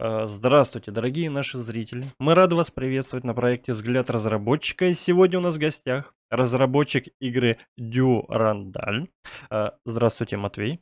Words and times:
Э, 0.00 0.26
здравствуйте, 0.26 0.92
дорогие 0.92 1.28
наши 1.28 1.58
зрители. 1.58 2.12
Мы 2.20 2.34
рады 2.34 2.54
вас 2.54 2.70
приветствовать 2.70 3.24
на 3.24 3.34
проекте 3.34 3.72
«Взгляд 3.72 4.10
разработчика». 4.10 4.86
И 4.86 4.94
сегодня 4.94 5.38
у 5.38 5.42
нас 5.42 5.56
в 5.56 5.58
гостях 5.58 6.14
разработчик 6.30 7.08
игры 7.18 7.58
Дюрандаль. 7.76 9.08
Э, 9.50 9.70
здравствуйте, 9.84 10.36
Матвей. 10.36 10.80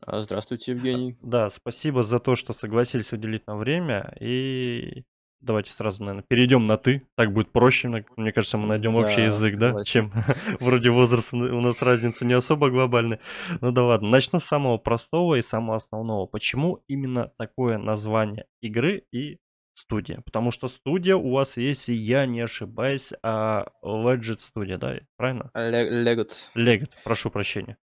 А, 0.00 0.22
здравствуйте, 0.22 0.72
Евгений. 0.72 1.18
Да, 1.20 1.50
спасибо 1.50 2.02
за 2.02 2.20
то, 2.20 2.36
что 2.36 2.54
согласились 2.54 3.12
уделить 3.12 3.46
нам 3.46 3.58
время. 3.58 4.16
И 4.18 5.04
Давайте 5.40 5.70
сразу, 5.70 6.02
наверное, 6.02 6.24
перейдем 6.26 6.66
на 6.66 6.76
ты. 6.76 7.06
Так 7.14 7.32
будет 7.32 7.52
проще. 7.52 7.88
Мне 8.16 8.32
кажется, 8.32 8.58
мы 8.58 8.66
найдем 8.66 8.94
да, 8.94 9.02
общий 9.02 9.22
язык, 9.22 9.56
да? 9.56 9.84
Чем 9.84 10.12
вроде 10.60 10.90
возраста 10.90 11.36
у 11.36 11.60
нас 11.60 11.80
разница 11.80 12.24
не 12.24 12.32
особо 12.32 12.70
глобальная. 12.70 13.20
Ну 13.60 13.70
да 13.70 13.84
ладно. 13.84 14.08
Начну 14.08 14.40
с 14.40 14.44
самого 14.44 14.78
простого 14.78 15.36
и 15.36 15.42
самого 15.42 15.76
основного. 15.76 16.26
Почему 16.26 16.82
именно 16.88 17.32
такое 17.38 17.78
название 17.78 18.46
игры 18.60 19.04
и 19.12 19.38
студия? 19.74 20.20
Потому 20.24 20.50
что 20.50 20.66
студия 20.66 21.14
у 21.14 21.30
вас, 21.30 21.56
если 21.56 21.92
я 21.92 22.26
не 22.26 22.40
ошибаюсь, 22.40 23.12
а 23.22 23.66
Legit 23.84 24.38
Studio, 24.38 24.76
да? 24.76 24.98
Правильно? 25.16 25.50
Legit. 25.54 26.50
Legit, 26.56 26.90
прошу 27.04 27.30
прощения. 27.30 27.76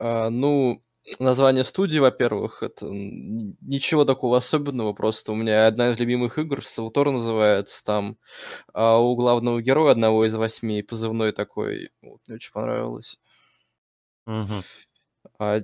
А, 0.00 0.30
ну, 0.30 0.82
название 1.18 1.64
студии, 1.64 1.98
во-первых, 1.98 2.62
это 2.62 2.86
ничего 2.88 4.04
такого 4.04 4.36
особенного, 4.38 4.92
просто 4.92 5.32
у 5.32 5.34
меня 5.34 5.66
одна 5.66 5.90
из 5.90 5.98
любимых 5.98 6.38
игр, 6.38 6.64
Савтор 6.64 7.10
называется, 7.10 7.84
там 7.84 8.18
а 8.72 8.98
у 8.98 9.16
главного 9.16 9.62
героя 9.62 9.92
одного 9.92 10.26
из 10.26 10.34
восьми 10.34 10.82
позывной 10.82 11.32
такой, 11.32 11.90
вот, 12.02 12.20
мне 12.26 12.36
очень 12.36 12.52
понравилось. 12.52 13.18
Угу. 14.26 14.54
А, 15.38 15.60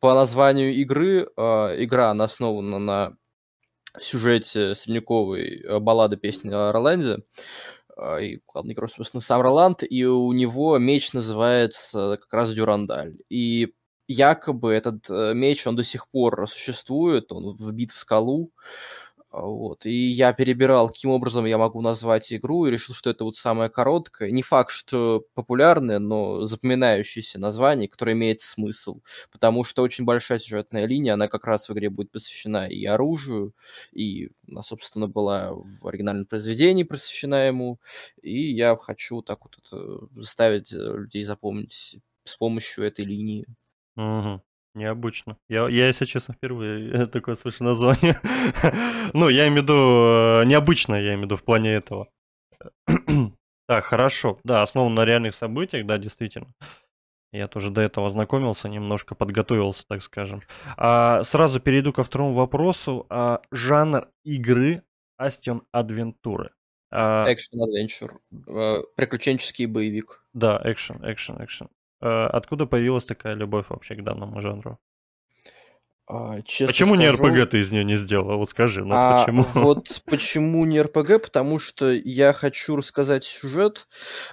по 0.00 0.14
названию 0.14 0.74
игры, 0.74 1.28
а, 1.36 1.74
игра 1.76 2.10
она 2.10 2.24
основана 2.24 2.78
на 2.78 3.16
сюжете 4.00 4.74
средневековой 4.74 5.62
а, 5.66 5.78
баллады 5.80 6.16
песни 6.16 6.50
о 6.52 6.72
Роланде, 6.72 7.18
а, 7.96 8.18
и 8.18 8.40
главный 8.52 8.74
герой, 8.74 8.88
собственно, 8.88 9.20
сам 9.20 9.40
Роланд, 9.40 9.82
и 9.88 10.04
у 10.04 10.32
него 10.32 10.78
меч 10.78 11.12
называется 11.12 12.18
как 12.20 12.32
раз 12.32 12.52
Дюрандаль. 12.52 13.16
И 13.28 13.74
якобы 14.08 14.72
этот 14.72 15.08
э, 15.10 15.34
меч, 15.34 15.66
он 15.66 15.76
до 15.76 15.84
сих 15.84 16.08
пор 16.08 16.46
существует, 16.48 17.32
он 17.32 17.56
вбит 17.56 17.90
в 17.90 17.98
скалу, 17.98 18.52
а, 19.34 19.40
вот, 19.46 19.84
и 19.84 19.92
я 19.92 20.32
перебирал, 20.32 20.88
каким 20.88 21.10
образом 21.10 21.44
я 21.44 21.58
могу 21.58 21.80
назвать 21.80 22.32
игру, 22.32 22.66
и 22.66 22.70
решил, 22.70 22.94
что 22.94 23.10
это 23.10 23.24
вот 23.24 23.34
самое 23.34 23.68
короткое. 23.68 24.30
Не 24.30 24.42
факт, 24.42 24.70
что 24.70 25.26
популярное, 25.34 25.98
но 25.98 26.44
запоминающееся 26.46 27.40
название, 27.40 27.88
которое 27.88 28.12
имеет 28.12 28.42
смысл, 28.42 29.00
потому 29.32 29.64
что 29.64 29.82
очень 29.82 30.04
большая 30.04 30.38
сюжетная 30.38 30.86
линия, 30.86 31.14
она 31.14 31.26
как 31.26 31.46
раз 31.46 31.68
в 31.68 31.72
игре 31.72 31.90
будет 31.90 32.12
посвящена 32.12 32.68
и 32.68 32.84
оружию, 32.84 33.54
и 33.92 34.30
она, 34.48 34.62
собственно, 34.62 35.08
была 35.08 35.52
в 35.52 35.88
оригинальном 35.88 36.26
произведении 36.26 36.84
посвящена 36.84 37.48
ему, 37.48 37.80
и 38.22 38.52
я 38.52 38.76
хочу 38.76 39.20
так 39.22 39.40
вот 39.44 40.08
заставить 40.14 40.72
э, 40.72 40.76
людей 40.76 41.24
запомнить 41.24 41.98
с 42.22 42.36
помощью 42.36 42.84
этой 42.84 43.04
линии. 43.04 43.46
Угу. 43.96 44.42
Необычно. 44.74 45.36
Я, 45.48 45.68
я, 45.68 45.86
если 45.86 46.04
честно, 46.04 46.34
впервые 46.34 47.06
такое 47.12 47.36
слышу 47.36 47.62
название. 47.64 48.20
ну, 49.12 49.28
я 49.28 49.46
имею 49.46 49.60
в 49.60 49.64
виду, 49.64 50.42
э, 50.42 50.44
необычно, 50.46 50.96
я 50.96 51.14
имею 51.14 51.20
в 51.20 51.22
виду 51.24 51.36
в 51.36 51.44
плане 51.44 51.74
этого. 51.74 52.08
так, 53.68 53.84
хорошо. 53.84 54.38
Да, 54.42 54.62
основан 54.62 54.94
на 54.94 55.04
реальных 55.04 55.34
событиях, 55.34 55.86
да, 55.86 55.98
действительно. 55.98 56.52
Я 57.32 57.48
тоже 57.48 57.70
до 57.70 57.80
этого 57.80 58.06
ознакомился, 58.06 58.68
немножко 58.68 59.14
подготовился, 59.16 59.84
так 59.88 60.02
скажем. 60.02 60.42
А, 60.76 61.22
сразу 61.24 61.60
перейду 61.60 61.92
ко 61.92 62.02
второму 62.04 62.32
вопросу. 62.32 63.06
А, 63.10 63.42
жанр 63.50 64.08
игры 64.24 64.82
Астион 65.16 65.62
Адвентуры. 65.72 66.50
Экшен 66.92 67.60
Adventure. 67.60 68.18
Э, 68.46 68.82
приключенческий 68.94 69.66
боевик. 69.66 70.24
Да, 70.32 70.60
экшен, 70.64 71.00
экшен, 71.02 71.42
экшен. 71.42 71.68
Э, 72.04 72.26
откуда 72.26 72.66
появилась 72.66 73.04
такая 73.04 73.34
любовь 73.34 73.70
вообще 73.70 73.94
к 73.94 74.04
данному 74.04 74.42
жанру? 74.42 74.78
А, 76.06 76.36
почему 76.36 76.68
скажу, 76.68 76.94
не 76.96 77.08
РПГ 77.08 77.50
ты 77.50 77.60
из 77.60 77.72
нее 77.72 77.82
не 77.82 77.96
сделал? 77.96 78.36
Вот 78.36 78.50
скажи, 78.50 78.84
ну 78.84 78.94
а, 78.94 79.24
почему? 79.24 79.46
Вот 79.54 80.02
почему 80.04 80.66
не 80.66 80.82
РПГ? 80.82 81.22
Потому 81.22 81.58
что 81.58 81.90
я 81.92 82.34
хочу 82.34 82.76
рассказать 82.76 83.24
сюжет. 83.24 83.88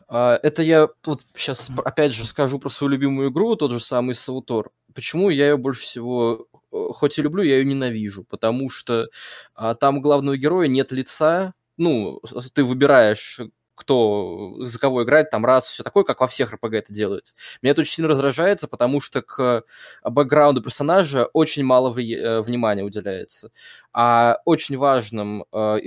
А, 0.09 0.37
это 0.43 0.63
я 0.63 0.89
вот 1.05 1.21
сейчас 1.33 1.71
опять 1.85 2.13
же 2.13 2.25
скажу 2.25 2.59
про 2.59 2.67
свою 2.67 2.91
любимую 2.91 3.31
игру, 3.31 3.55
тот 3.55 3.71
же 3.71 3.79
самый 3.79 4.15
Саутор. 4.15 4.71
Почему 4.93 5.29
я 5.29 5.51
ее 5.51 5.57
больше 5.57 5.83
всего 5.83 6.47
э, 6.73 6.87
хоть 6.93 7.17
и 7.17 7.21
люблю, 7.21 7.41
я 7.41 7.59
ее 7.59 7.63
ненавижу, 7.63 8.25
потому 8.25 8.69
что 8.69 9.07
а, 9.55 9.75
там 9.75 10.01
главного 10.01 10.35
героя 10.35 10.67
нет 10.67 10.91
лица, 10.91 11.53
ну, 11.77 12.19
ты 12.53 12.65
выбираешь 12.65 13.39
кто 13.75 14.55
за 14.59 14.79
кого 14.79 15.03
играть, 15.03 15.29
там 15.29 15.45
раз, 15.45 15.67
все 15.67 15.83
такое, 15.83 16.03
как 16.03 16.21
во 16.21 16.27
всех 16.27 16.53
РПГ 16.53 16.73
это 16.73 16.93
делается. 16.93 17.35
Меня 17.61 17.71
это 17.71 17.81
очень 17.81 17.93
сильно 17.93 18.09
раздражается, 18.09 18.67
потому 18.67 19.01
что 19.01 19.21
к 19.21 19.63
бэкграунду 20.03 20.61
персонажа 20.61 21.25
очень 21.33 21.63
мало 21.63 21.89
э, 21.89 22.41
внимания 22.41 22.83
уделяется. 22.83 23.51
А 23.93 24.37
очень 24.45 24.77
важным 24.77 25.45
э, 25.51 25.77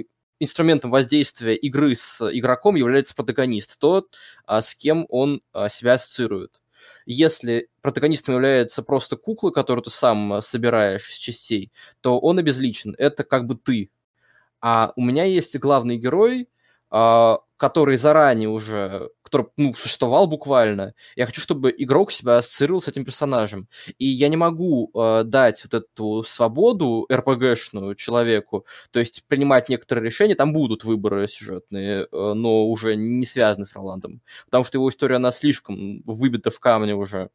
инструментом 0.40 0.90
воздействия 0.90 1.56
игры 1.56 1.94
с 1.94 2.22
игроком 2.32 2.76
является 2.76 3.14
протагонист, 3.14 3.78
тот, 3.78 4.16
а, 4.46 4.62
с 4.62 4.74
кем 4.74 5.06
он 5.08 5.42
а, 5.52 5.68
себя 5.68 5.94
ассоциирует. 5.94 6.60
Если 7.06 7.68
протагонистом 7.82 8.34
является 8.34 8.82
просто 8.82 9.16
кукла, 9.16 9.50
которую 9.50 9.82
ты 9.82 9.90
сам 9.90 10.40
собираешь 10.40 11.08
из 11.08 11.16
частей, 11.16 11.72
то 12.00 12.18
он 12.18 12.38
обезличен. 12.38 12.94
Это 12.98 13.24
как 13.24 13.46
бы 13.46 13.56
ты. 13.56 13.90
А 14.60 14.92
у 14.96 15.02
меня 15.02 15.24
есть 15.24 15.58
главный 15.58 15.96
герой, 15.96 16.48
а, 16.90 17.38
который 17.56 17.96
заранее 17.96 18.48
уже, 18.48 19.10
который, 19.22 19.46
ну, 19.56 19.74
существовал 19.74 20.26
буквально. 20.26 20.94
Я 21.16 21.26
хочу, 21.26 21.40
чтобы 21.40 21.74
игрок 21.76 22.10
себя 22.10 22.38
ассоциировал 22.38 22.80
с 22.80 22.88
этим 22.88 23.04
персонажем. 23.04 23.68
И 23.98 24.06
я 24.06 24.28
не 24.28 24.36
могу 24.36 24.90
э, 24.94 25.22
дать 25.24 25.64
вот 25.64 25.74
эту 25.74 26.22
свободу 26.24 27.06
РПГшную 27.12 27.94
человеку, 27.94 28.66
то 28.90 28.98
есть 28.98 29.24
принимать 29.28 29.68
некоторые 29.68 30.04
решения, 30.04 30.34
там 30.34 30.52
будут 30.52 30.84
выборы 30.84 31.28
сюжетные, 31.28 32.08
э, 32.10 32.32
но 32.34 32.66
уже 32.66 32.96
не 32.96 33.24
связаны 33.26 33.64
с 33.64 33.74
Роландом. 33.74 34.20
Потому 34.46 34.64
что 34.64 34.78
его 34.78 34.88
история, 34.88 35.16
она 35.16 35.30
слишком 35.30 36.02
выбита 36.04 36.50
в 36.50 36.58
камне 36.60 36.94
уже. 36.94 37.30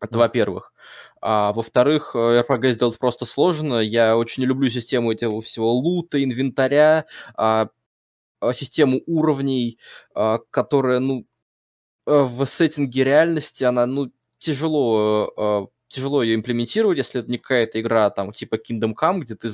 Это 0.00 0.18
во-первых. 0.18 0.74
А 1.22 1.52
во-вторых, 1.52 2.14
RPG 2.14 2.72
сделать 2.72 2.98
просто 2.98 3.24
сложно. 3.24 3.80
Я 3.80 4.16
очень 4.16 4.42
не 4.42 4.46
люблю 4.46 4.68
систему 4.68 5.10
этого 5.10 5.40
всего 5.40 5.72
лута, 5.72 6.22
инвентаря, 6.22 7.06
а, 7.34 7.68
систему 8.52 9.02
уровней, 9.06 9.78
а, 10.14 10.38
которая, 10.50 11.00
ну, 11.00 11.26
э, 12.06 12.22
в 12.22 12.44
сеттинге 12.46 13.04
реальности, 13.04 13.64
она, 13.64 13.86
ну, 13.86 14.12
тяжело 14.38 15.32
а, 15.36 15.66
тяжело 15.88 16.22
ее 16.22 16.34
имплементировать, 16.34 16.98
если 16.98 17.20
это 17.20 17.30
не 17.30 17.38
какая-то 17.38 17.80
игра 17.80 18.10
там 18.10 18.32
типа 18.32 18.56
Kingdom 18.56 18.94
Come, 19.00 19.20
где 19.20 19.34
ты 19.34 19.48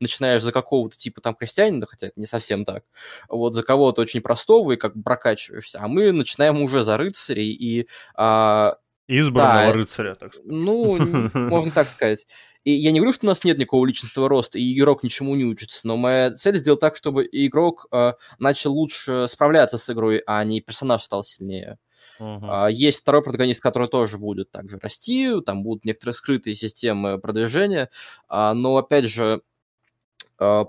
начинаешь 0.00 0.42
за 0.42 0.52
какого-то 0.52 0.96
типа 0.96 1.20
там 1.20 1.34
крестьянина, 1.34 1.86
хотя 1.86 2.08
это 2.08 2.20
не 2.20 2.26
совсем 2.26 2.64
так, 2.64 2.84
вот 3.28 3.54
за 3.54 3.62
кого-то 3.62 4.02
очень 4.02 4.20
простого 4.20 4.72
и 4.72 4.76
как 4.76 4.96
бы 4.96 5.02
прокачиваешься, 5.02 5.80
а 5.82 5.88
мы 5.88 6.12
начинаем 6.12 6.60
уже 6.62 6.82
за 6.82 6.96
рыцарей 6.96 7.50
и 7.52 7.88
а, 8.14 8.76
Избранного 9.08 9.66
да, 9.66 9.72
рыцаря, 9.72 10.14
так 10.14 10.32
сказать. 10.32 10.50
Ну, 10.50 10.98
можно 11.34 11.70
так 11.72 11.88
сказать. 11.88 12.24
И 12.64 12.72
я 12.72 12.92
не 12.92 13.00
говорю, 13.00 13.12
что 13.12 13.26
у 13.26 13.28
нас 13.28 13.42
нет 13.44 13.58
никакого 13.58 13.84
личностного 13.84 14.28
роста, 14.28 14.58
и 14.58 14.78
игрок 14.78 15.02
ничему 15.02 15.34
не 15.34 15.44
учится, 15.44 15.80
но 15.84 15.96
моя 15.96 16.32
цель 16.32 16.58
сделать 16.58 16.80
так, 16.80 16.94
чтобы 16.94 17.28
игрок 17.30 17.86
э, 17.92 18.12
начал 18.38 18.72
лучше 18.72 19.26
справляться 19.28 19.78
с 19.78 19.90
игрой, 19.90 20.22
а 20.26 20.44
не 20.44 20.60
персонаж 20.60 21.02
стал 21.02 21.24
сильнее. 21.24 21.78
Uh-huh. 22.20 22.70
Есть 22.70 23.00
второй 23.00 23.22
протагонист, 23.22 23.60
который 23.60 23.88
тоже 23.88 24.18
будет 24.18 24.50
также 24.50 24.78
расти, 24.78 25.32
там 25.44 25.62
будут 25.64 25.84
некоторые 25.84 26.14
скрытые 26.14 26.54
системы 26.54 27.18
продвижения, 27.18 27.90
а, 28.28 28.54
но, 28.54 28.76
опять 28.76 29.06
же, 29.06 29.40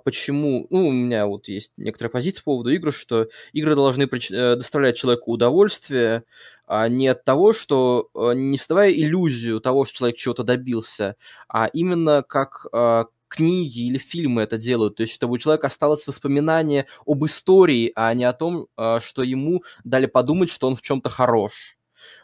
почему, 0.03 0.67
ну, 0.69 0.87
у 0.87 0.91
меня 0.91 1.25
вот 1.25 1.47
есть 1.47 1.71
некоторая 1.77 2.11
позиция 2.11 2.41
по 2.41 2.51
поводу 2.51 2.71
игр, 2.71 2.91
что 2.91 3.27
игры 3.53 3.75
должны 3.75 4.03
э, 4.03 4.55
доставлять 4.55 4.97
человеку 4.97 5.31
удовольствие, 5.31 6.23
а 6.67 6.87
не 6.87 7.07
от 7.07 7.23
того, 7.23 7.53
что 7.53 8.09
э, 8.13 8.33
не 8.35 8.57
создавая 8.57 8.91
иллюзию 8.91 9.61
того, 9.61 9.85
что 9.85 9.97
человек 9.97 10.17
чего-то 10.17 10.43
добился, 10.43 11.15
а 11.47 11.67
именно 11.67 12.23
как 12.23 12.67
а, 12.71 13.05
книги 13.27 13.87
или 13.87 13.97
фильмы 13.97 14.43
это 14.43 14.57
делают, 14.57 14.97
то 14.97 15.03
есть 15.03 15.13
чтобы 15.13 15.33
у 15.33 15.37
человека 15.37 15.67
осталось 15.67 16.05
воспоминание 16.07 16.85
об 17.05 17.25
истории, 17.25 17.91
а 17.95 18.13
не 18.13 18.25
о 18.25 18.33
том, 18.33 18.67
что 18.99 19.23
ему 19.23 19.63
дали 19.83 20.05
подумать, 20.05 20.49
что 20.49 20.67
он 20.67 20.75
в 20.75 20.81
чем-то 20.81 21.09
хорош. 21.09 21.77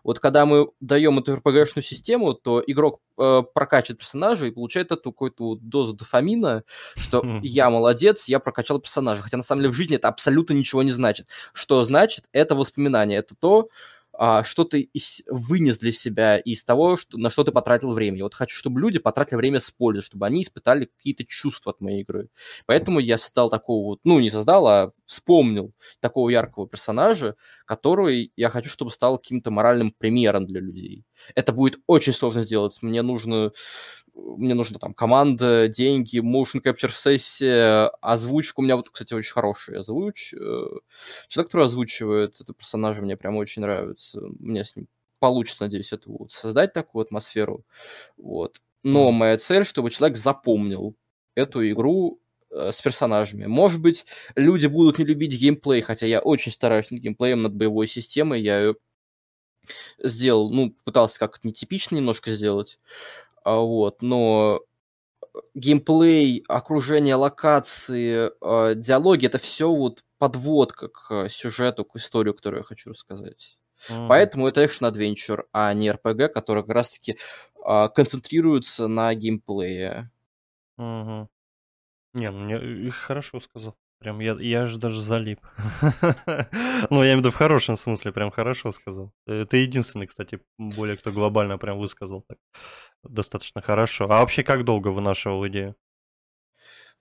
Вот 0.03 0.19
когда 0.19 0.45
мы 0.45 0.69
даем 0.79 1.19
эту 1.19 1.33
RPG-шную 1.33 1.81
систему, 1.81 2.33
то 2.33 2.63
игрок 2.65 3.01
э, 3.17 3.43
прокачивает 3.53 3.99
персонажа 3.99 4.47
и 4.47 4.51
получает 4.51 4.91
эту 4.91 5.11
какую-то 5.11 5.43
вот 5.43 5.67
дозу 5.67 5.93
дофамина, 5.93 6.63
что 6.95 7.23
я 7.41 7.69
молодец, 7.69 8.27
я 8.27 8.39
прокачал 8.39 8.79
персонажа. 8.79 9.23
Хотя 9.23 9.37
на 9.37 9.43
самом 9.43 9.61
деле 9.61 9.71
в 9.71 9.75
жизни 9.75 9.95
это 9.95 10.07
абсолютно 10.07 10.53
ничего 10.53 10.83
не 10.83 10.91
значит. 10.91 11.27
Что 11.53 11.83
значит? 11.83 12.25
Это 12.31 12.55
воспоминание. 12.55 13.19
Это 13.19 13.35
то, 13.35 13.69
а, 14.21 14.43
что 14.43 14.65
ты 14.65 14.81
из, 14.81 15.23
вынес 15.27 15.77
для 15.77 15.93
себя 15.93 16.37
из 16.37 16.65
того, 16.65 16.97
что, 16.97 17.17
на 17.17 17.29
что 17.29 17.45
ты 17.45 17.53
потратил 17.53 17.93
время. 17.93 18.17
Я 18.17 18.23
вот 18.25 18.33
хочу, 18.33 18.53
чтобы 18.53 18.81
люди 18.81 18.99
потратили 18.99 19.37
время 19.37 19.61
с 19.61 19.71
пользой, 19.71 20.03
чтобы 20.03 20.25
они 20.25 20.41
испытали 20.41 20.85
какие-то 20.97 21.23
чувства 21.23 21.71
от 21.71 21.79
моей 21.79 22.01
игры. 22.01 22.27
Поэтому 22.65 22.99
я 22.99 23.17
создал 23.17 23.49
такого 23.49 23.85
вот, 23.85 23.99
ну, 24.03 24.19
не 24.19 24.29
создал, 24.29 24.67
а 24.67 24.91
вспомнил 25.05 25.73
такого 26.01 26.29
яркого 26.29 26.67
персонажа, 26.67 27.37
который 27.65 28.33
я 28.35 28.49
хочу, 28.49 28.69
чтобы 28.69 28.91
стал 28.91 29.19
каким-то 29.19 29.51
моральным 29.51 29.91
примером 29.97 30.45
для 30.45 30.59
людей. 30.59 31.05
Это 31.33 31.53
будет 31.53 31.79
очень 31.87 32.11
сложно 32.11 32.41
сделать. 32.41 32.77
Мне 32.81 33.01
нужно 33.01 33.53
мне 34.37 34.53
нужна 34.53 34.79
там 34.79 34.93
команда, 34.93 35.67
деньги, 35.67 36.19
motion 36.19 36.61
capture 36.63 36.91
сессия, 36.91 37.87
озвучка. 38.01 38.59
У 38.59 38.63
меня 38.63 38.75
вот, 38.75 38.89
кстати, 38.89 39.13
очень 39.13 39.33
хороший 39.33 39.79
озвуч. 39.79 40.33
Э, 40.33 40.65
человек, 41.27 41.47
который 41.49 41.65
озвучивает 41.65 42.41
это 42.41 42.53
персонажа, 42.53 43.01
мне 43.01 43.17
прям 43.17 43.37
очень 43.37 43.61
нравится. 43.61 44.21
Мне 44.39 44.63
с 44.63 44.75
ним 44.75 44.87
получится, 45.19 45.63
надеюсь, 45.63 45.93
это 45.93 46.09
вот 46.09 46.31
создать 46.31 46.73
такую 46.73 47.03
атмосферу. 47.03 47.65
Вот. 48.17 48.61
Но 48.83 49.11
моя 49.11 49.37
цель, 49.37 49.65
чтобы 49.65 49.89
человек 49.89 50.17
запомнил 50.17 50.95
эту 51.35 51.69
игру 51.69 52.21
э, 52.49 52.71
с 52.71 52.81
персонажами. 52.81 53.45
Может 53.45 53.81
быть, 53.81 54.05
люди 54.35 54.67
будут 54.67 54.99
не 54.99 55.05
любить 55.05 55.39
геймплей, 55.39 55.81
хотя 55.81 56.05
я 56.05 56.19
очень 56.21 56.51
стараюсь 56.51 56.89
над 56.91 57.01
геймплеем, 57.01 57.41
над 57.41 57.53
боевой 57.53 57.87
системой. 57.87 58.41
Я 58.41 58.59
ее 58.59 58.75
сделал, 59.97 60.49
ну, 60.51 60.75
пытался 60.83 61.19
как-то 61.19 61.47
нетипично 61.47 61.95
немножко 61.95 62.31
сделать. 62.31 62.77
А, 63.43 63.57
вот, 63.59 64.01
но 64.01 64.61
геймплей, 65.53 66.43
окружение 66.47 67.15
локации, 67.15 68.31
э, 68.41 68.75
диалоги 68.75 69.25
это 69.25 69.37
все 69.37 69.69
вот 69.73 70.03
подводка 70.17 70.89
к 70.89 71.29
сюжету, 71.29 71.85
к 71.85 71.95
истории, 71.95 72.33
которую 72.33 72.61
я 72.61 72.63
хочу 72.63 72.89
рассказать. 72.89 73.57
Mm. 73.89 74.07
Поэтому 74.07 74.47
это 74.47 74.65
экшен-адвенчур, 74.65 75.47
а 75.53 75.73
не 75.73 75.89
RPG, 75.89 76.29
который 76.29 76.63
как 76.63 76.75
раз-таки 76.75 77.17
э, 77.65 77.89
концентрируется 77.95 78.87
на 78.87 79.13
геймплее. 79.13 80.11
Mm-hmm. 80.77 81.27
Не, 82.13 82.31
ну 82.31 82.39
мне 82.39 82.91
хорошо 82.91 83.39
сказал. 83.39 83.75
Прям 83.99 84.19
я, 84.21 84.33
я 84.39 84.65
же 84.65 84.79
даже 84.79 85.01
залип. 85.01 85.41
ну, 86.89 87.03
я 87.03 87.11
имею 87.11 87.17
в 87.17 87.19
виду 87.19 87.31
в 87.31 87.35
хорошем 87.35 87.75
смысле, 87.75 88.13
прям 88.13 88.31
хорошо 88.31 88.71
сказал. 88.71 89.11
Это 89.27 89.57
единственный, 89.57 90.07
кстати, 90.07 90.39
более 90.57 90.95
кто 90.95 91.11
глобально 91.11 91.57
прям 91.57 91.79
высказал 91.79 92.23
так 92.27 92.37
достаточно 93.03 93.61
хорошо. 93.61 94.05
А 94.05 94.21
вообще 94.21 94.43
как 94.43 94.63
долго 94.63 94.87
вынашивал 94.87 95.45
идею? 95.47 95.75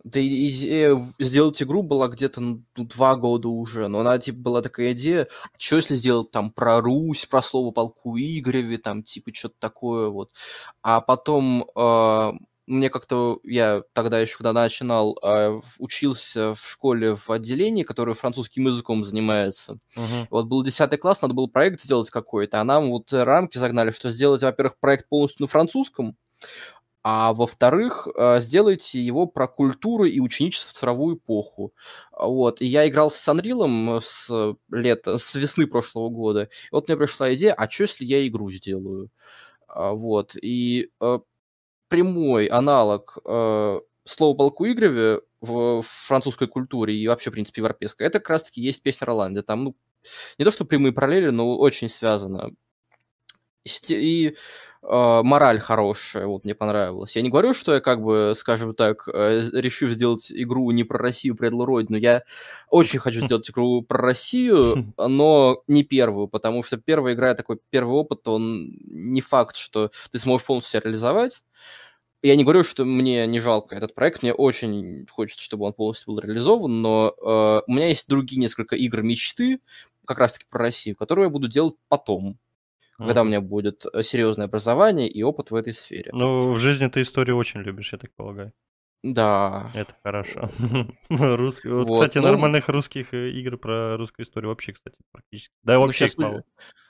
Да 0.04 0.20
и, 0.20 0.26
и, 0.26 0.96
сделать 1.18 1.60
игру 1.60 1.82
была 1.82 2.06
где-то 2.08 2.40
ну, 2.40 2.62
два 2.76 3.16
года 3.16 3.48
уже, 3.48 3.88
но 3.88 4.00
она, 4.00 4.18
типа, 4.18 4.38
была 4.38 4.62
такая 4.62 4.92
идея, 4.92 5.26
а 5.42 5.58
что 5.58 5.76
если 5.76 5.96
сделать 5.96 6.30
там 6.30 6.52
про 6.52 6.80
Русь, 6.80 7.26
про 7.26 7.42
слово 7.42 7.72
полку 7.72 8.16
Игореве, 8.16 8.78
там, 8.78 9.02
типа, 9.02 9.34
что-то 9.34 9.56
такое 9.58 10.08
вот. 10.08 10.30
А 10.82 11.00
потом 11.00 11.64
э, 11.74 12.32
мне 12.68 12.90
как-то, 12.90 13.40
я 13.42 13.82
тогда 13.92 14.20
еще, 14.20 14.36
когда 14.36 14.52
начинал, 14.52 15.18
э, 15.22 15.60
учился 15.78 16.54
в 16.54 16.60
школе 16.60 17.14
в 17.14 17.30
отделении, 17.30 17.82
которое 17.82 18.14
французским 18.14 18.66
языком 18.66 19.04
занимается. 19.04 19.78
Uh-huh. 19.96 20.26
Вот 20.30 20.46
был 20.46 20.62
10 20.62 21.00
класс, 21.00 21.22
надо 21.22 21.34
было 21.34 21.46
проект 21.46 21.80
сделать 21.80 22.10
какой-то, 22.10 22.60
а 22.60 22.64
нам 22.64 22.90
вот 22.90 23.12
рамки 23.12 23.58
загнали, 23.58 23.90
что 23.90 24.10
сделать, 24.10 24.42
во-первых, 24.42 24.78
проект 24.78 25.08
полностью 25.08 25.42
на 25.42 25.46
французском, 25.48 26.16
а 27.02 27.32
во-вторых, 27.32 28.08
э, 28.14 28.40
сделайте 28.40 29.00
его 29.00 29.26
про 29.26 29.48
культуру 29.48 30.04
и 30.04 30.20
ученичество 30.20 30.70
в 30.70 30.74
цифровую 30.74 31.16
эпоху. 31.16 31.72
Вот. 32.12 32.60
И 32.60 32.66
я 32.66 32.88
играл 32.88 33.10
с 33.10 33.28
Unreal 33.28 34.00
с 34.04 34.56
лета, 34.70 35.16
с 35.16 35.34
весны 35.34 35.66
прошлого 35.66 36.10
года. 36.10 36.42
И 36.42 36.68
вот 36.72 36.88
мне 36.88 36.96
пришла 36.96 37.32
идея, 37.34 37.54
а 37.54 37.70
что, 37.70 37.84
если 37.84 38.04
я 38.04 38.26
игру 38.26 38.50
сделаю? 38.50 39.10
А, 39.68 39.92
вот. 39.92 40.36
И 40.36 40.90
э, 41.00 41.18
прямой 41.88 42.46
аналог 42.46 43.18
э, 43.24 43.80
слова 44.04 44.36
полку 44.36 44.66
Игореве 44.66 45.20
в, 45.40 45.82
французской 45.82 46.48
культуре 46.48 46.94
и 46.94 47.06
вообще, 47.08 47.30
в 47.30 47.34
принципе, 47.34 47.60
европейской, 47.60 48.04
это 48.04 48.18
как 48.18 48.30
раз-таки 48.30 48.60
есть 48.60 48.82
песня 48.82 49.06
Роланде. 49.06 49.42
Там, 49.42 49.64
ну, 49.64 49.76
не 50.38 50.44
то, 50.44 50.50
что 50.50 50.64
прямые 50.64 50.92
параллели, 50.92 51.30
но 51.30 51.56
очень 51.56 51.88
связано. 51.88 52.50
И, 53.88 54.36
мораль 54.88 55.60
хорошая, 55.60 56.26
вот 56.26 56.44
мне 56.44 56.54
понравилось. 56.54 57.14
Я 57.14 57.22
не 57.22 57.28
говорю, 57.28 57.52
что 57.52 57.74
я 57.74 57.80
как 57.80 58.02
бы, 58.02 58.32
скажем 58.34 58.74
так, 58.74 59.06
э, 59.12 59.40
решив 59.52 59.90
сделать 59.90 60.32
игру 60.32 60.70
не 60.70 60.84
про 60.84 60.98
Россию, 60.98 61.36
предал 61.36 61.66
Родину. 61.66 61.98
Я 61.98 62.22
очень 62.70 62.98
хочу 62.98 63.20
сделать 63.26 63.50
игру 63.50 63.82
про 63.82 63.98
Россию, 63.98 64.94
но 64.96 65.62
не 65.66 65.84
первую, 65.84 66.26
потому 66.28 66.62
что 66.62 66.78
первая 66.78 67.14
игра, 67.14 67.34
такой 67.34 67.58
первый 67.68 67.92
опыт, 67.92 68.26
он 68.28 68.78
не 68.86 69.20
факт, 69.20 69.56
что 69.56 69.90
ты 70.10 70.18
сможешь 70.18 70.46
полностью 70.46 70.72
себя 70.72 70.88
реализовать. 70.88 71.42
Я 72.22 72.34
не 72.34 72.42
говорю, 72.42 72.64
что 72.64 72.84
мне 72.84 73.26
не 73.26 73.40
жалко 73.40 73.76
этот 73.76 73.94
проект, 73.94 74.22
мне 74.22 74.32
очень 74.32 75.06
хочется, 75.08 75.44
чтобы 75.44 75.66
он 75.66 75.74
полностью 75.74 76.14
был 76.14 76.20
реализован, 76.20 76.80
но 76.80 77.14
э, 77.16 77.62
у 77.66 77.72
меня 77.72 77.88
есть 77.88 78.08
другие 78.08 78.40
несколько 78.40 78.74
игр 78.74 79.02
мечты, 79.02 79.60
как 80.06 80.18
раз-таки 80.18 80.46
про 80.48 80.60
Россию, 80.60 80.96
которые 80.96 81.26
я 81.26 81.30
буду 81.30 81.46
делать 81.46 81.74
потом. 81.88 82.38
Когда 82.98 83.22
у 83.22 83.24
меня 83.24 83.40
будет 83.40 83.86
э, 83.92 84.02
серьезное 84.02 84.46
образование 84.46 85.08
и 85.08 85.22
опыт 85.22 85.50
в 85.50 85.54
этой 85.54 85.72
сфере. 85.72 86.10
Ну, 86.12 86.52
в 86.52 86.58
жизни 86.58 86.88
ты 86.88 87.02
историю 87.02 87.36
очень 87.36 87.60
любишь, 87.60 87.92
я 87.92 87.98
так 87.98 88.12
полагаю. 88.14 88.52
Да. 89.02 89.70
Это 89.74 89.94
хорошо. 90.02 90.50
Вот, 91.08 91.54
вот, 91.64 91.92
кстати, 91.92 92.18
ну... 92.18 92.24
нормальных 92.24 92.68
русских 92.68 93.14
э, 93.14 93.30
игр 93.30 93.56
про 93.56 93.96
русскую 93.96 94.26
историю 94.26 94.50
вообще, 94.50 94.72
кстати, 94.72 94.96
практически. 95.12 95.54
Да, 95.62 95.74
ну, 95.74 95.82
вообще 95.82 96.06
их 96.06 96.18
мало. 96.18 96.44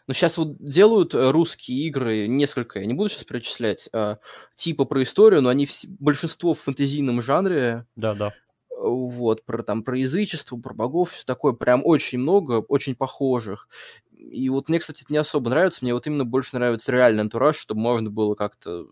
Но 0.07 0.15
сейчас 0.15 0.39
вот 0.39 0.57
делают 0.59 1.15
э, 1.15 1.31
русские 1.31 1.87
игры, 1.87 2.27
несколько, 2.27 2.81
я 2.81 2.87
не 2.87 2.95
буду 2.95 3.11
сейчас 3.11 3.25
перечислять, 3.25 3.91
а, 3.93 4.19
типа 4.55 4.87
про 4.87 5.03
историю, 5.03 5.43
но 5.43 5.51
они 5.51 5.69
большинство 6.01 6.55
в 6.55 6.61
фэнтезийном 6.61 7.21
жанре. 7.21 7.87
Да, 7.95 8.15
да. 8.15 8.33
Вот, 8.81 9.45
про 9.45 9.63
там, 9.63 9.83
про 9.83 9.99
язычество, 9.99 10.57
про 10.57 10.73
богов, 10.73 11.11
все 11.11 11.27
такое, 11.27 11.53
прям 11.53 11.83
очень 11.85 12.19
много, 12.21 12.65
очень 12.69 12.95
похожих. 12.95 13.69
И 14.19 14.49
вот 14.50 14.69
мне, 14.69 14.79
кстати, 14.79 15.03
это 15.05 15.12
не 15.12 15.19
особо 15.19 15.50
нравится, 15.50 15.81
мне 15.82 15.94
вот 15.94 16.06
именно 16.06 16.25
больше 16.25 16.56
нравится 16.56 16.93
реальный 16.93 17.23
антураж, 17.23 17.56
чтобы 17.56 17.81
можно 17.81 18.11
было 18.11 18.35
как-то 18.35 18.88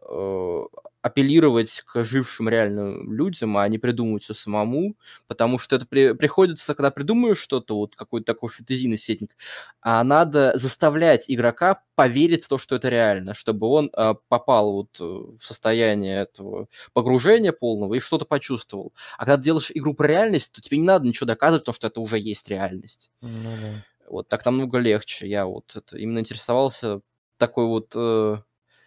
э, 0.00 0.62
апеллировать 1.02 1.82
к 1.82 2.02
жившим 2.04 2.48
реально 2.48 3.02
людям, 3.04 3.56
а 3.56 3.68
не 3.68 3.78
придумывать 3.78 4.22
все 4.22 4.34
самому, 4.34 4.96
потому 5.26 5.58
что 5.58 5.76
это 5.76 5.84
при, 5.84 6.12
приходится, 6.12 6.74
когда 6.74 6.90
придумаешь 6.90 7.38
что-то, 7.38 7.76
вот 7.76 7.96
какой-то 7.96 8.32
такой 8.32 8.48
фэнтезийный 8.48 8.96
сетник, 8.96 9.36
а 9.82 10.02
надо 10.04 10.52
заставлять 10.54 11.26
игрока 11.28 11.82
поверить 11.96 12.44
в 12.44 12.48
то, 12.48 12.56
что 12.56 12.76
это 12.76 12.88
реально, 12.88 13.34
чтобы 13.34 13.66
он 13.66 13.90
э, 13.94 14.14
попал 14.28 14.72
вот 14.72 15.00
э, 15.00 15.04
в 15.04 15.40
состояние 15.40 16.22
этого 16.22 16.68
погружения 16.92 17.52
полного 17.52 17.94
и 17.94 18.00
что-то 18.00 18.24
почувствовал. 18.24 18.92
А 19.18 19.26
когда 19.26 19.42
делаешь 19.42 19.72
игру 19.74 19.92
про 19.92 20.06
реальность, 20.06 20.52
то 20.52 20.62
тебе 20.62 20.78
не 20.78 20.86
надо 20.86 21.06
ничего 21.06 21.26
доказывать, 21.26 21.62
потому 21.62 21.74
что 21.74 21.88
это 21.88 22.00
уже 22.00 22.18
есть 22.18 22.48
реальность. 22.48 23.10
Mm-hmm. 23.22 23.91
Вот 24.12 24.28
так 24.28 24.44
намного 24.44 24.78
легче. 24.78 25.26
Я 25.26 25.46
вот 25.46 25.74
это 25.74 25.96
именно 25.96 26.18
интересовался 26.18 27.00
такой 27.38 27.66
вот 27.66 27.92
э, 27.96 28.36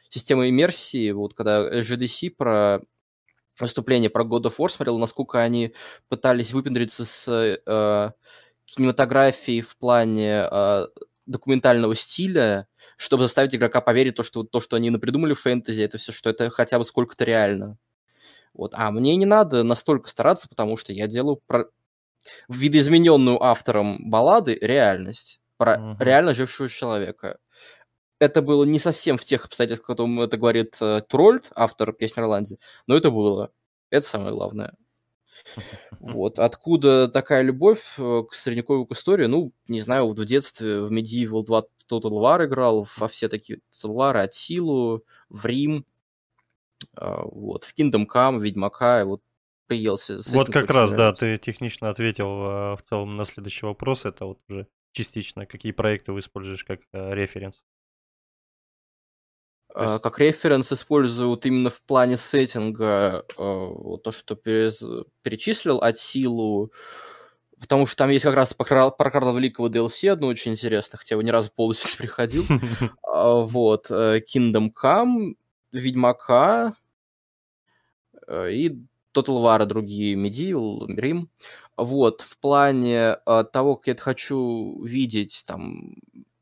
система 0.09 0.47
иммерсии, 0.47 1.11
вот 1.11 1.33
когда 1.33 1.79
GDC 1.79 2.29
про 2.37 2.79
выступление 3.59 4.11
про 4.11 4.23
God 4.23 4.43
of 4.43 4.57
War 4.59 4.69
смотрел, 4.69 4.99
насколько 4.99 5.41
они 5.41 5.73
пытались 6.09 6.53
выпендриться 6.53 7.05
с 7.05 7.27
э, 7.27 8.11
кинематографией 8.65 9.61
в 9.61 9.77
плане 9.77 10.47
э, 10.49 10.87
документального 11.25 11.95
стиля, 11.95 12.67
чтобы 12.95 13.23
заставить 13.23 13.55
игрока 13.55 13.81
поверить, 13.81 14.15
то, 14.15 14.23
что 14.23 14.43
то, 14.43 14.59
что 14.59 14.75
они 14.75 14.91
напридумали 14.91 15.33
в 15.33 15.41
фэнтези, 15.41 15.81
это 15.81 15.97
все, 15.97 16.11
что 16.11 16.29
это 16.29 16.51
хотя 16.51 16.77
бы 16.77 16.85
сколько-то 16.85 17.23
реально. 17.23 17.79
Вот. 18.53 18.73
А 18.75 18.91
мне 18.91 19.15
не 19.15 19.25
надо 19.25 19.63
настолько 19.63 20.07
стараться, 20.07 20.47
потому 20.47 20.77
что 20.77 20.93
я 20.93 21.07
делаю 21.07 21.41
про... 21.47 21.65
видоизмененную 22.49 23.41
автором 23.41 24.09
баллады 24.09 24.57
реальность. 24.61 25.41
Про 25.57 25.75
uh-huh. 25.75 25.95
реально 25.99 26.33
жившего 26.33 26.67
человека 26.67 27.37
это 28.19 28.41
было 28.41 28.63
не 28.63 28.79
совсем 28.79 29.17
в 29.17 29.25
тех 29.25 29.45
обстоятельствах, 29.45 29.89
о 29.89 29.93
котором 29.93 30.21
это 30.21 30.37
говорит 30.37 30.77
э, 30.81 31.01
Трольд, 31.07 31.51
автор 31.55 31.91
песни 31.93 32.21
Ирландии, 32.21 32.59
но 32.87 32.95
это 32.95 33.11
было. 33.11 33.51
Это 33.89 34.05
самое 34.05 34.33
главное. 34.33 34.75
Вот. 35.99 36.39
Откуда 36.39 37.07
такая 37.07 37.41
любовь 37.41 37.95
э, 37.97 38.23
к 38.29 38.33
средневековой 38.33 38.85
истории? 38.91 39.25
Ну, 39.25 39.53
не 39.67 39.81
знаю, 39.81 40.05
вот 40.07 40.19
в 40.19 40.25
детстве 40.25 40.81
в 40.81 40.91
Medieval 40.91 41.43
2 41.43 41.63
Total 41.89 42.11
War 42.11 42.45
играл, 42.45 42.87
во 42.97 43.07
все 43.07 43.27
такие 43.27 43.59
Total 43.71 43.95
War, 43.95 44.21
Атилу, 44.21 45.03
в 45.29 45.45
Рим, 45.45 45.85
э, 46.97 47.17
вот, 47.23 47.63
в 47.63 47.77
Kingdom 47.77 48.05
Come, 48.07 48.39
Ведьмака, 48.39 49.05
вот 49.05 49.21
С 50.21 50.33
вот 50.33 50.47
как 50.47 50.69
раз, 50.69 50.91
нравится. 50.91 50.97
да, 50.97 51.13
ты 51.13 51.37
технично 51.37 51.89
ответил 51.89 52.27
в 52.27 52.79
целом 52.83 53.15
на 53.17 53.25
следующий 53.25 53.65
вопрос, 53.65 54.05
это 54.05 54.25
вот 54.25 54.39
уже 54.49 54.67
частично, 54.91 55.45
какие 55.45 55.71
проекты 55.71 56.11
вы 56.11 56.19
используешь 56.19 56.63
как 56.63 56.81
референс. 56.93 57.63
Uh, 59.75 59.99
как 59.99 60.19
референс 60.19 60.71
используют 60.71 61.45
именно 61.45 61.69
в 61.69 61.81
плане 61.81 62.15
сеттинга 62.15 63.25
uh, 63.35 63.97
то, 63.97 64.13
что 64.13 64.35
перечислил 64.37 65.79
от 65.79 65.97
силу 65.97 66.71
Потому 67.59 67.85
что 67.85 67.97
там 67.97 68.09
есть 68.09 68.25
как 68.25 68.35
раз 68.35 68.53
про, 68.53 68.91
Карла 68.91 69.35
Великого 69.35 69.69
DLC 69.69 70.09
одно 70.09 70.27
очень 70.27 70.51
интересно, 70.51 70.97
хотя 70.97 71.13
я 71.13 71.15
его 71.15 71.21
ни 71.21 71.31
разу 71.31 71.51
полностью 71.51 71.89
не 71.91 71.97
приходил. 71.97 72.45
А, 73.03 73.41
вот. 73.41 73.89
Э, 73.89 74.19
Kingdom 74.19 74.71
Come, 74.73 75.35
Ведьмака 75.71 76.75
э, 78.27 78.51
и 78.51 78.85
Total 79.15 79.41
War, 79.41 79.65
другие 79.65 80.15
Medieval, 80.15 80.87
Рим. 80.87 81.29
Вот. 81.77 82.21
В 82.21 82.37
плане 82.39 83.17
э, 83.25 83.43
того, 83.51 83.75
как 83.75 83.87
я 83.87 83.93
это 83.93 84.01
хочу 84.01 84.81
видеть, 84.83 85.43
там, 85.45 85.95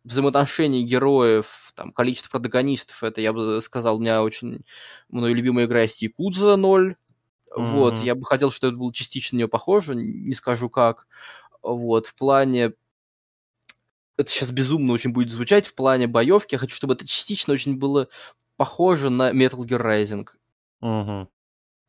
взаимоотношений 0.03 0.83
героев, 0.83 1.71
там, 1.75 1.91
количество 1.91 2.31
протагонистов, 2.31 3.03
это, 3.03 3.21
я 3.21 3.33
бы 3.33 3.61
сказал, 3.61 3.97
у 3.97 3.99
меня 3.99 4.23
очень 4.23 4.63
мной 5.09 5.33
любимая 5.33 5.65
игра 5.65 5.81
есть 5.81 6.01
Якудза 6.01 6.55
0, 6.55 6.95
Mm-hmm. 7.55 7.65
Вот, 7.65 7.99
я 7.99 8.15
бы 8.15 8.25
хотел, 8.25 8.51
чтобы 8.51 8.71
это 8.71 8.79
было 8.79 8.93
частично 8.93 9.35
на 9.35 9.37
нее 9.39 9.47
похоже, 9.47 9.95
не 9.95 10.33
скажу 10.33 10.69
как. 10.69 11.07
Вот, 11.61 12.07
в 12.07 12.15
плане... 12.15 12.73
Это 14.17 14.29
сейчас 14.29 14.51
безумно 14.51 14.93
очень 14.93 15.11
будет 15.11 15.31
звучать, 15.31 15.65
в 15.65 15.73
плане 15.73 16.07
боевки 16.07 16.53
я 16.55 16.59
хочу, 16.59 16.75
чтобы 16.75 16.93
это 16.93 17.07
частично 17.07 17.53
очень 17.53 17.77
было 17.77 18.09
похоже 18.57 19.09
на 19.09 19.31
Metal 19.31 19.59
Gear 19.59 19.81
Rising. 19.81 20.27
Mm-hmm. 20.83 21.27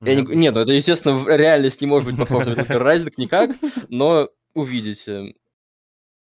Я 0.01 0.15
не... 0.17 0.37
Нет, 0.37 0.55
ну 0.55 0.61
это, 0.61 0.73
естественно, 0.73 1.15
в 1.17 1.29
реальности 1.29 1.85
не 1.85 1.91
может 1.91 2.09
быть 2.09 2.19
похоже 2.19 2.55
на 2.55 2.61
Rising 2.63 3.13
никак, 3.17 3.51
но 3.89 4.29
увидите. 4.55 5.35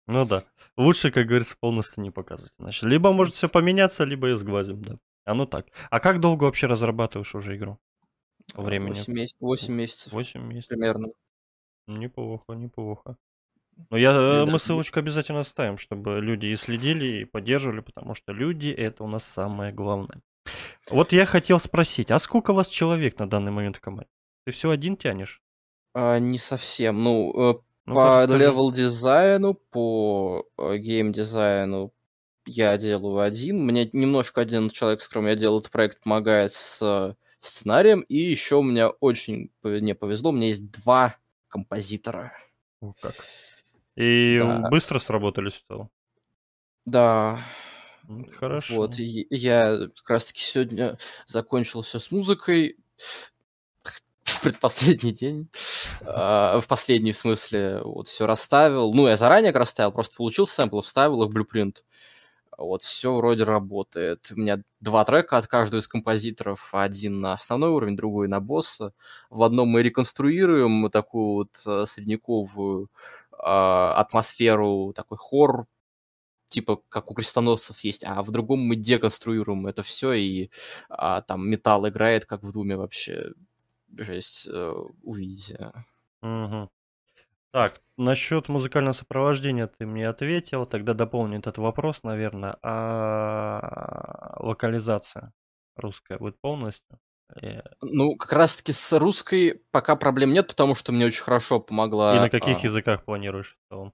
Ну 0.07 0.25
да. 0.25 0.43
Лучше, 0.77 1.11
как 1.11 1.27
говорится, 1.27 1.55
полностью 1.59 2.03
не 2.03 2.11
показывать. 2.11 2.53
Значит, 2.57 2.83
либо 2.83 3.11
может 3.11 3.33
все 3.33 3.49
поменяться, 3.49 4.03
либо 4.03 4.29
и 4.29 4.35
сглазим, 4.35 4.81
да. 4.81 4.97
А 5.25 5.33
ну 5.33 5.45
так. 5.45 5.67
А 5.89 5.99
как 5.99 6.19
долго 6.19 6.45
вообще 6.45 6.67
разрабатываешь 6.67 7.35
уже 7.35 7.57
игру? 7.57 7.79
времени? 8.55 8.93
8, 8.93 9.13
месяц, 9.13 9.35
8 9.39 9.73
месяцев. 9.73 10.13
8 10.13 10.41
месяцев. 10.41 10.69
Примерно. 10.69 11.07
Неплохо, 11.87 12.53
неплохо. 12.53 13.17
Но 13.89 13.97
я, 13.97 14.11
э, 14.11 14.45
мы 14.45 14.57
ссылочку 14.57 14.99
обязательно 14.99 15.43
ставим, 15.43 15.77
чтобы 15.77 16.19
люди 16.19 16.47
и 16.47 16.55
следили, 16.55 17.21
и 17.21 17.25
поддерживали, 17.25 17.81
потому 17.81 18.15
что 18.15 18.33
люди 18.33 18.69
это 18.69 19.03
у 19.03 19.07
нас 19.07 19.23
самое 19.23 19.71
главное. 19.71 20.21
Вот 20.89 21.11
я 21.11 21.25
хотел 21.25 21.59
спросить, 21.59 22.11
а 22.11 22.19
сколько 22.19 22.51
у 22.51 22.53
вас 22.55 22.69
человек 22.69 23.19
на 23.19 23.29
данный 23.29 23.51
момент 23.51 23.77
в 23.77 23.81
команде? 23.81 24.09
Ты 24.45 24.51
все 24.51 24.69
один 24.69 24.97
тянешь? 24.97 25.41
А, 25.93 26.19
не 26.19 26.37
совсем. 26.37 27.03
Ну, 27.03 27.31
э, 27.31 27.59
ну 27.85 27.95
по 27.95 28.25
level 28.25 28.71
дизайну, 28.71 29.55
по 29.55 30.45
э, 30.57 30.77
game 30.77 31.11
дизайну 31.11 31.93
я 32.45 32.77
делаю 32.77 33.19
один. 33.19 33.65
Мне 33.65 33.89
немножко 33.93 34.41
один 34.41 34.69
человек, 34.69 35.01
с 35.01 35.07
которым 35.07 35.27
я 35.27 35.35
делаю 35.35 35.59
этот 35.59 35.71
проект, 35.71 36.01
помогает 36.01 36.53
с 36.53 37.15
сценарием. 37.41 38.01
И 38.01 38.17
еще 38.17 38.57
у 38.57 38.63
меня 38.63 38.89
очень 38.89 39.51
мне 39.63 39.95
повезло, 39.95 40.31
у 40.31 40.33
меня 40.33 40.47
есть 40.47 40.71
два 40.71 41.17
композитора. 41.47 42.33
О, 42.81 42.93
как. 43.01 43.15
И 43.95 44.37
да. 44.39 44.69
быстро 44.69 44.99
сработали 44.99 45.49
в 45.49 45.63
целом? 45.67 45.89
Да. 46.85 47.39
Хорошо. 48.39 48.75
Вот, 48.75 48.95
я 48.97 49.77
как 49.95 50.09
раз-таки 50.09 50.41
сегодня 50.41 50.97
закончил 51.25 51.81
все 51.81 51.99
с 51.99 52.11
музыкой. 52.11 52.77
В 54.23 54.41
предпоследний 54.41 55.11
день. 55.11 55.49
Uh, 56.01 56.59
в 56.59 56.67
последний, 56.67 57.11
в 57.11 57.17
смысле, 57.17 57.81
вот 57.83 58.07
все 58.07 58.27
расставил. 58.27 58.93
Ну, 58.93 59.07
я 59.07 59.15
заранее 59.15 59.51
как 59.51 59.61
расставил, 59.61 59.91
просто 59.91 60.15
получил 60.15 60.45
сэмплы, 60.45 60.83
вставил 60.83 61.23
их 61.23 61.29
в 61.29 61.33
блюпринт. 61.33 61.83
Вот, 62.57 62.81
все 62.81 63.15
вроде 63.15 63.43
работает. 63.43 64.31
У 64.31 64.39
меня 64.39 64.61
два 64.79 65.05
трека 65.05 65.37
от 65.37 65.47
каждого 65.47 65.79
из 65.79 65.87
композиторов. 65.87 66.73
Один 66.73 67.21
на 67.21 67.33
основной 67.33 67.69
уровень, 67.69 67.95
другой 67.95 68.27
на 68.27 68.39
босса. 68.39 68.93
В 69.29 69.43
одном 69.43 69.69
мы 69.69 69.83
реконструируем 69.83 70.89
такую 70.89 71.33
вот 71.33 71.49
э, 71.67 71.85
средневековую 71.85 72.89
э, 73.31 73.37
атмосферу, 73.37 74.91
такой 74.95 75.17
хор, 75.17 75.67
типа 76.47 76.81
как 76.89 77.11
у 77.11 77.13
крестоносцев 77.13 77.79
есть, 77.79 78.03
а 78.05 78.21
в 78.23 78.31
другом 78.31 78.59
мы 78.59 78.75
деконструируем 78.75 79.67
это 79.67 79.83
все, 79.83 80.13
и 80.13 80.49
а, 80.89 81.21
там 81.21 81.49
металл 81.49 81.87
играет, 81.87 82.25
как 82.25 82.43
в 82.43 82.51
Думе 82.51 82.77
вообще. 82.77 83.33
Жесть, 83.95 84.47
э, 84.47 84.73
увидите. 85.01 85.71
Угу. 86.21 86.69
Так, 87.51 87.81
насчет 87.95 88.49
музыкального 88.49 88.93
сопровождения 88.93 89.67
ты 89.67 89.85
мне 89.85 90.07
ответил, 90.07 90.65
тогда 90.65 90.93
дополню 90.93 91.39
этот 91.39 91.57
вопрос, 91.57 92.03
наверное. 92.03 92.57
А 92.61 94.35
локализация 94.39 95.33
русская 95.75 96.17
будет 96.17 96.39
полностью? 96.41 96.99
Э, 97.41 97.61
ну, 97.81 98.15
как 98.15 98.33
раз-таки 98.33 98.73
с 98.73 98.99
русской 98.99 99.61
пока 99.71 99.95
проблем 99.95 100.31
нет, 100.31 100.47
потому 100.47 100.75
что 100.75 100.91
мне 100.91 101.05
очень 101.05 101.23
хорошо 101.23 101.59
помогла... 101.59 102.17
И 102.17 102.19
на 102.19 102.29
каких 102.29 102.57
а... 102.57 102.61
языках 102.61 103.03
планируешь 103.05 103.57
в 103.57 103.69
целом? 103.69 103.93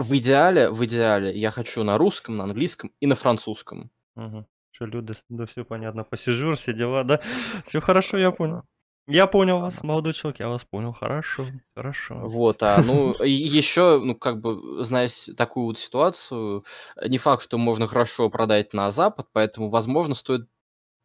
В 0.00 0.16
идеале, 0.16 0.70
в 0.70 0.82
идеале 0.86 1.30
я 1.38 1.50
хочу 1.50 1.84
на 1.84 1.98
русском, 1.98 2.38
на 2.38 2.44
английском 2.44 2.90
и 3.00 3.06
на 3.06 3.14
французском. 3.14 3.90
Угу. 4.16 4.46
Что, 4.70 4.86
люди, 4.86 5.12
да 5.28 5.44
все 5.44 5.62
понятно, 5.62 6.04
посижу, 6.04 6.54
все 6.54 6.72
дела, 6.72 7.04
да? 7.04 7.20
Все 7.66 7.80
хорошо, 7.82 8.16
я 8.16 8.30
понял. 8.30 8.62
Я 9.06 9.26
понял 9.26 9.60
вас, 9.60 9.82
молодой 9.82 10.14
человек, 10.14 10.40
я 10.40 10.48
вас 10.48 10.64
понял. 10.64 10.92
Хорошо, 10.92 11.44
хорошо. 11.74 12.14
Вот, 12.14 12.62
а 12.62 12.80
ну 12.82 13.12
еще, 13.24 14.00
ну 14.02 14.14
как 14.14 14.40
бы, 14.40 14.82
зная 14.84 15.08
такую 15.36 15.66
вот 15.66 15.78
ситуацию, 15.78 16.64
не 17.06 17.18
факт, 17.18 17.42
что 17.42 17.58
можно 17.58 17.86
хорошо 17.86 18.30
продать 18.30 18.72
на 18.72 18.90
Запад, 18.92 19.26
поэтому, 19.32 19.68
возможно, 19.68 20.14
стоит 20.14 20.48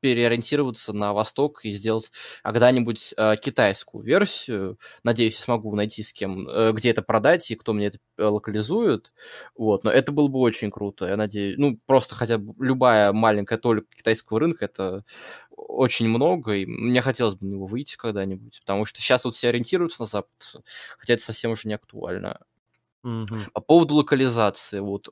переориентироваться 0.06 0.94
на 0.94 1.14
восток 1.14 1.66
и 1.66 1.72
сделать 1.72 2.12
когда-нибудь 2.44 3.16
э, 3.18 3.38
китайскую 3.38 4.04
версию. 4.04 4.78
Надеюсь, 5.04 5.40
смогу 5.40 5.76
найти 5.76 6.04
с 6.04 6.14
кем, 6.14 6.48
э, 6.48 6.74
где 6.74 6.92
это 6.92 7.02
продать 7.02 7.50
и 7.50 7.56
кто 7.56 7.74
мне 7.74 7.88
это 7.88 7.98
э, 8.20 8.24
локализует. 8.24 9.14
Вот, 9.58 9.84
но 9.84 9.90
это 9.92 10.12
было 10.12 10.28
бы 10.28 10.38
очень 10.38 10.70
круто. 10.70 11.08
Я 11.08 11.18
надеюсь, 11.18 11.58
ну 11.58 11.80
просто 11.88 12.14
хотя 12.14 12.38
бы 12.38 12.54
любая 12.64 13.14
маленькая 13.14 13.58
толика 13.58 13.88
китайского 13.96 14.40
рынка 14.40 14.66
это 14.66 15.04
очень 15.50 16.08
много, 16.08 16.54
и 16.54 16.68
мне 16.68 17.02
хотелось 17.02 17.34
бы 17.34 17.48
на 17.48 17.54
него 17.54 17.66
выйти 17.66 17.98
когда-нибудь, 17.98 18.60
потому 18.60 18.86
что 18.86 19.02
сейчас 19.02 19.26
вот 19.26 19.34
все 19.34 19.50
ориентируются 19.50 20.04
на 20.04 20.06
Запад, 20.06 20.30
хотя 21.00 21.16
это 21.16 21.24
совсем 21.24 21.50
уже 21.50 21.68
не 21.68 21.74
актуально. 21.74 22.42
Mm-hmm. 23.04 23.52
По 23.54 23.62
поводу 23.62 23.96
локализации, 23.96 24.82
вот 24.82 25.10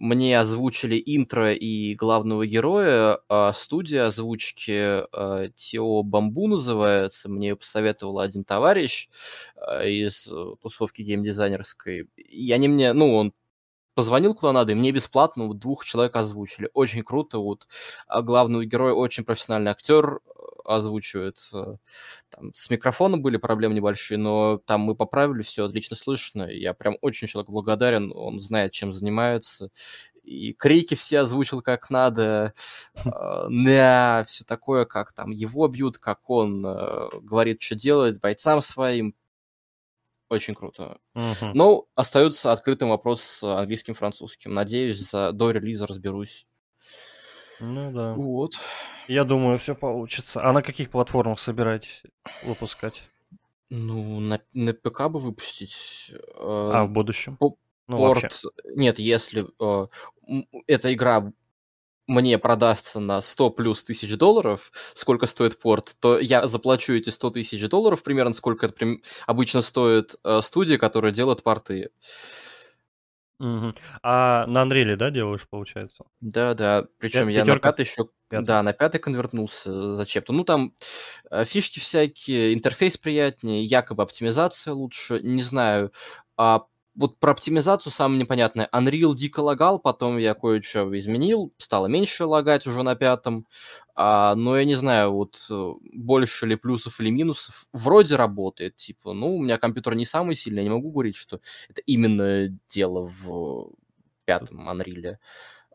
мне 0.00 0.38
озвучили 0.38 1.00
интро 1.04 1.52
и 1.52 1.94
главного 1.94 2.46
героя. 2.46 3.20
А 3.28 3.52
студия 3.52 4.06
озвучки 4.06 5.04
а, 5.12 5.48
Тео 5.54 6.02
Бамбу 6.02 6.48
называется. 6.48 7.28
Мне 7.28 7.54
посоветовал 7.54 8.18
один 8.18 8.44
товарищ 8.44 9.10
а, 9.56 9.84
из 9.84 10.26
э, 10.26 10.54
тусовки 10.62 11.02
геймдизайнерской. 11.02 12.08
И 12.16 12.50
они 12.50 12.68
мне, 12.68 12.94
ну, 12.94 13.14
он 13.14 13.34
позвонил 13.94 14.34
куда 14.34 14.52
надо, 14.52 14.72
и 14.72 14.74
мне 14.74 14.90
бесплатно 14.90 15.48
вот 15.48 15.58
двух 15.58 15.84
человек 15.84 16.16
озвучили. 16.16 16.70
Очень 16.72 17.04
круто. 17.04 17.38
Вот 17.38 17.68
главного 18.08 18.64
героя 18.64 18.94
очень 18.94 19.24
профессиональный 19.24 19.72
актер 19.72 20.20
озвучивает. 20.74 21.38
Э, 21.52 21.76
там, 22.30 22.52
с 22.54 22.70
микрофоном 22.70 23.22
были 23.22 23.36
проблемы 23.36 23.74
небольшие, 23.74 24.18
но 24.18 24.58
там 24.58 24.82
мы 24.82 24.94
поправили, 24.94 25.42
все 25.42 25.64
отлично 25.64 25.96
слышно. 25.96 26.44
Я 26.44 26.74
прям 26.74 26.96
очень 27.00 27.28
человек 27.28 27.50
благодарен, 27.50 28.12
он 28.14 28.40
знает, 28.40 28.72
чем 28.72 28.92
занимается. 28.92 29.70
И 30.22 30.52
крики 30.52 30.94
все 30.94 31.20
озвучил 31.20 31.62
как 31.62 31.90
надо, 31.90 32.54
на 33.04 34.24
все 34.26 34.44
такое, 34.44 34.84
как 34.84 35.12
там 35.12 35.30
его 35.30 35.66
бьют, 35.68 35.98
как 35.98 36.28
он 36.28 36.64
э, 36.64 37.08
говорит, 37.20 37.62
что 37.62 37.74
делает 37.74 38.20
бойцам 38.20 38.60
своим. 38.60 39.14
Очень 40.28 40.54
круто. 40.54 41.00
Uh-huh. 41.16 41.50
Но 41.54 41.86
остается 41.96 42.52
открытым 42.52 42.90
вопрос 42.90 43.22
с 43.22 43.42
английским 43.42 43.94
французским. 43.94 44.54
Надеюсь, 44.54 44.98
за, 45.10 45.32
до 45.32 45.50
релиза 45.50 45.88
разберусь. 45.88 46.46
Ну 47.60 47.92
да. 47.92 48.14
Вот. 48.14 48.58
Я 49.08 49.24
думаю, 49.24 49.58
все 49.58 49.74
получится. 49.74 50.42
А 50.42 50.52
на 50.52 50.62
каких 50.62 50.90
платформах 50.90 51.38
собираетесь 51.38 52.02
выпускать? 52.44 53.02
Ну, 53.70 54.20
на, 54.20 54.40
на 54.52 54.74
ПК 54.74 55.08
бы 55.08 55.20
выпустить. 55.20 56.12
Э, 56.12 56.70
а 56.74 56.84
в 56.84 56.90
будущем? 56.90 57.36
По, 57.36 57.56
ну, 57.86 57.96
порт... 57.96 58.22
Вообще. 58.22 58.48
Нет, 58.74 58.98
если 58.98 59.46
э, 59.60 59.86
эта 60.66 60.92
игра 60.92 61.32
мне 62.10 62.38
продастся 62.38 62.98
на 62.98 63.20
100 63.20 63.50
плюс 63.50 63.84
тысяч 63.84 64.16
долларов, 64.16 64.72
сколько 64.94 65.26
стоит 65.26 65.58
порт, 65.58 65.96
то 66.00 66.18
я 66.18 66.48
заплачу 66.48 66.94
эти 66.94 67.10
100 67.10 67.30
тысяч 67.30 67.68
долларов, 67.68 68.02
примерно 68.02 68.34
сколько 68.34 68.66
это 68.66 68.74
прям, 68.74 69.00
обычно 69.26 69.60
стоит 69.60 70.16
э, 70.24 70.40
студия, 70.42 70.76
которая 70.76 71.12
делает 71.12 71.44
порты. 71.44 71.90
Угу. 73.40 73.74
А 74.02 74.46
на 74.46 74.64
Unreal, 74.64 74.96
да, 74.96 75.10
делаешь, 75.10 75.46
получается? 75.48 76.04
Да, 76.20 76.52
да. 76.52 76.84
Причем 76.98 77.28
я 77.28 77.44
на 77.46 77.58
пятый 77.58 77.82
еще... 77.82 78.04
Пятый. 78.28 78.44
Да, 78.44 78.62
на 78.62 78.72
пятый 78.74 78.98
конвертнулся 79.00 79.96
зачем-то. 79.96 80.32
Ну, 80.32 80.44
там 80.44 80.72
э, 81.30 81.44
фишки 81.46 81.80
всякие, 81.80 82.54
интерфейс 82.54 82.96
приятнее, 82.96 83.64
якобы 83.64 84.02
оптимизация 84.02 84.74
лучше. 84.74 85.20
Не 85.22 85.42
знаю, 85.42 85.90
а 86.36 86.66
вот 86.94 87.18
про 87.18 87.32
оптимизацию 87.32 87.92
самое 87.92 88.20
непонятное. 88.20 88.68
Unreal 88.72 89.14
дико 89.14 89.40
лагал, 89.40 89.78
потом 89.78 90.18
я 90.18 90.34
кое-что 90.34 90.96
изменил, 90.98 91.52
стало 91.56 91.86
меньше 91.86 92.24
лагать 92.24 92.66
уже 92.66 92.82
на 92.82 92.94
пятом. 92.94 93.46
А, 93.94 94.34
но 94.34 94.56
я 94.56 94.64
не 94.64 94.74
знаю, 94.74 95.12
вот 95.12 95.36
э, 95.50 95.72
больше 95.92 96.46
ли 96.46 96.56
плюсов 96.56 97.00
или 97.00 97.10
минусов. 97.10 97.66
Вроде 97.72 98.16
работает, 98.16 98.76
типа, 98.76 99.12
ну, 99.12 99.36
у 99.36 99.42
меня 99.42 99.58
компьютер 99.58 99.94
не 99.94 100.04
самый 100.04 100.34
сильный, 100.34 100.62
я 100.62 100.64
не 100.64 100.74
могу 100.74 100.90
говорить, 100.90 101.16
что 101.16 101.40
это 101.68 101.82
именно 101.86 102.48
дело 102.68 103.02
в 103.02 103.72
пятом 104.24 104.68
Unreal. 104.68 105.16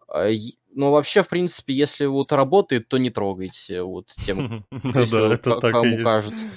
А, 0.08 0.32
но 0.74 0.92
вообще, 0.92 1.24
в 1.24 1.30
принципе, 1.30 1.74
если 1.74 2.06
вот 2.06 2.32
работает, 2.32 2.88
то 2.88 2.98
не 2.98 3.10
трогайте 3.10 3.82
вот 3.82 4.08
тем, 4.08 4.66
ну 4.72 5.62
кому 5.62 6.04
кажется. 6.04 6.50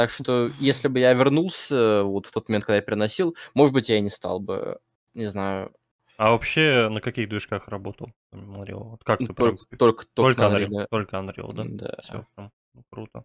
Так 0.00 0.08
что, 0.08 0.50
если 0.58 0.88
бы 0.88 0.98
я 0.98 1.12
вернулся 1.12 2.04
вот 2.04 2.24
в 2.24 2.32
тот 2.32 2.48
момент, 2.48 2.64
когда 2.64 2.76
я 2.76 2.80
переносил, 2.80 3.36
может 3.52 3.74
быть, 3.74 3.90
я 3.90 3.98
и 3.98 4.00
не 4.00 4.08
стал 4.08 4.40
бы, 4.40 4.80
не 5.12 5.26
знаю. 5.26 5.74
А 6.16 6.30
вообще 6.30 6.88
на 6.88 7.02
каких 7.02 7.28
движках 7.28 7.68
работал 7.68 8.10
Unreal? 8.32 8.82
Вот 8.92 9.04
как 9.04 9.18
ты 9.18 9.26
только, 9.26 9.66
прям... 9.66 9.78
только, 9.78 10.06
только, 10.14 10.40
Unreal, 10.46 10.68
Unreal, 10.68 10.86
только 10.88 11.16
Unreal, 11.18 11.52
да? 11.52 11.64
Да. 11.66 11.96
Все, 12.00 12.26
ну, 12.38 12.50
круто. 12.88 13.24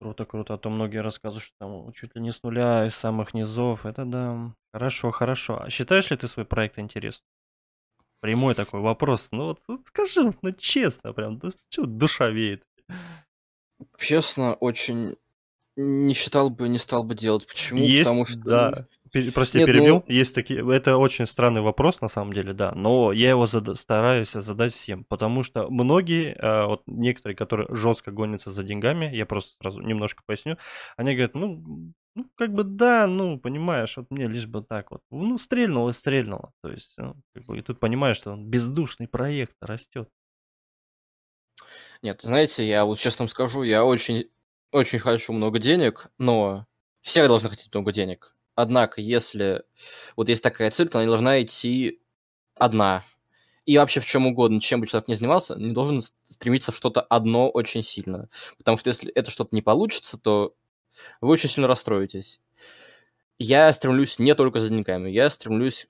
Круто, 0.00 0.24
круто. 0.24 0.54
А 0.54 0.56
то 0.56 0.70
многие 0.70 1.02
рассказывают, 1.02 1.44
что 1.44 1.54
там 1.58 1.92
чуть 1.92 2.16
ли 2.16 2.22
не 2.22 2.32
с 2.32 2.42
нуля, 2.42 2.86
из 2.86 2.94
самых 2.94 3.34
низов. 3.34 3.84
Это 3.84 4.06
да. 4.06 4.54
Хорошо, 4.72 5.10
хорошо. 5.10 5.60
А 5.60 5.68
считаешь 5.68 6.10
ли 6.10 6.16
ты 6.16 6.28
свой 6.28 6.46
проект 6.46 6.78
интересным? 6.78 7.26
Прямой 8.20 8.54
такой 8.54 8.80
вопрос. 8.80 9.28
Ну 9.32 9.48
вот, 9.48 9.60
вот 9.68 9.82
скажи, 9.84 10.32
ну 10.40 10.52
честно, 10.52 11.12
прям, 11.12 11.38
да, 11.38 11.50
что 11.68 11.84
душа 11.84 12.30
веет. 12.30 12.64
Честно, 13.98 14.54
очень 14.54 15.18
не 15.78 16.12
считал 16.12 16.50
бы, 16.50 16.68
не 16.68 16.78
стал 16.78 17.04
бы 17.04 17.14
делать. 17.14 17.46
Почему? 17.46 17.80
Есть, 17.80 18.02
Потому 18.02 18.24
что... 18.24 18.40
Да. 18.40 18.86
Прости, 19.32 19.58
Нет, 19.58 19.66
перебил. 19.66 19.94
Ну... 19.96 20.04
Есть 20.08 20.34
такие... 20.34 20.60
Это 20.74 20.96
очень 20.96 21.26
странный 21.26 21.60
вопрос, 21.60 22.00
на 22.00 22.08
самом 22.08 22.32
деле, 22.32 22.52
да. 22.52 22.72
Но 22.72 23.12
я 23.12 23.30
его 23.30 23.46
зада... 23.46 23.74
стараюсь 23.74 24.32
задать 24.32 24.74
всем. 24.74 25.04
Потому 25.04 25.44
что 25.44 25.70
многие, 25.70 26.34
э, 26.34 26.66
вот 26.66 26.82
некоторые, 26.86 27.36
которые 27.36 27.74
жестко 27.74 28.10
гонятся 28.10 28.50
за 28.50 28.64
деньгами, 28.64 29.14
я 29.14 29.24
просто 29.24 29.52
сразу 29.62 29.80
немножко 29.80 30.22
поясню, 30.26 30.58
они 30.96 31.12
говорят, 31.14 31.34
ну, 31.34 31.94
ну, 32.16 32.26
как 32.34 32.52
бы 32.52 32.64
да, 32.64 33.06
ну, 33.06 33.38
понимаешь, 33.38 33.96
вот 33.96 34.06
мне 34.10 34.26
лишь 34.26 34.46
бы 34.46 34.62
так 34.62 34.90
вот. 34.90 35.00
Ну, 35.10 35.38
стрельнуло 35.38 35.92
стрельнуло. 35.92 36.52
То 36.62 36.70
есть, 36.70 36.94
ну, 36.98 37.14
как 37.32 37.44
бы, 37.46 37.56
и 37.56 37.62
тут 37.62 37.78
понимаешь, 37.78 38.16
что 38.16 38.32
он 38.32 38.44
бездушный 38.44 39.06
проект 39.06 39.54
растет. 39.60 40.08
Нет, 42.02 42.20
знаете, 42.22 42.66
я 42.66 42.84
вот 42.84 42.98
честно 42.98 43.24
вам 43.24 43.28
скажу, 43.28 43.62
я 43.62 43.84
очень 43.84 44.28
очень 44.72 44.98
хочу 44.98 45.32
много 45.32 45.58
денег, 45.58 46.08
но 46.18 46.66
все 47.00 47.26
должны 47.26 47.48
хотеть 47.48 47.72
много 47.72 47.92
денег. 47.92 48.36
Однако, 48.54 49.00
если 49.00 49.62
вот 50.16 50.28
есть 50.28 50.42
такая 50.42 50.70
цель, 50.70 50.88
то 50.88 50.98
она 50.98 51.08
должна 51.08 51.42
идти 51.42 52.00
одна. 52.56 53.04
И 53.66 53.76
вообще 53.78 54.00
в 54.00 54.06
чем 54.06 54.26
угодно, 54.26 54.60
чем 54.60 54.80
бы 54.80 54.86
человек 54.86 55.08
ни 55.08 55.14
занимался, 55.14 55.54
не 55.56 55.72
должен 55.72 56.00
стремиться 56.24 56.72
в 56.72 56.76
что-то 56.76 57.02
одно 57.02 57.50
очень 57.50 57.82
сильно. 57.82 58.28
Потому 58.56 58.76
что 58.76 58.88
если 58.88 59.12
это 59.12 59.30
что-то 59.30 59.54
не 59.54 59.62
получится, 59.62 60.18
то 60.18 60.54
вы 61.20 61.28
очень 61.30 61.48
сильно 61.48 61.68
расстроитесь. 61.68 62.40
Я 63.38 63.72
стремлюсь 63.72 64.18
не 64.18 64.34
только 64.34 64.58
за 64.58 64.70
деньгами, 64.70 65.10
я 65.10 65.30
стремлюсь 65.30 65.86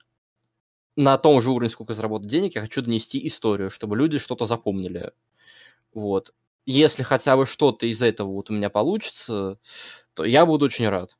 на 0.95 1.17
том 1.17 1.41
же 1.41 1.51
уровне, 1.51 1.69
сколько 1.69 1.93
заработать 1.93 2.27
денег, 2.27 2.55
я 2.55 2.61
хочу 2.61 2.81
донести 2.81 3.25
историю, 3.25 3.69
чтобы 3.69 3.95
люди 3.95 4.17
что-то 4.17 4.45
запомнили. 4.45 5.13
Вот 5.93 6.33
если 6.65 7.03
хотя 7.03 7.37
бы 7.37 7.45
что-то 7.45 7.85
из 7.85 8.01
этого 8.01 8.29
вот 8.29 8.49
у 8.49 8.53
меня 8.53 8.69
получится, 8.69 9.59
то 10.13 10.25
я 10.25 10.45
буду 10.45 10.65
очень 10.65 10.89
рад. 10.89 11.17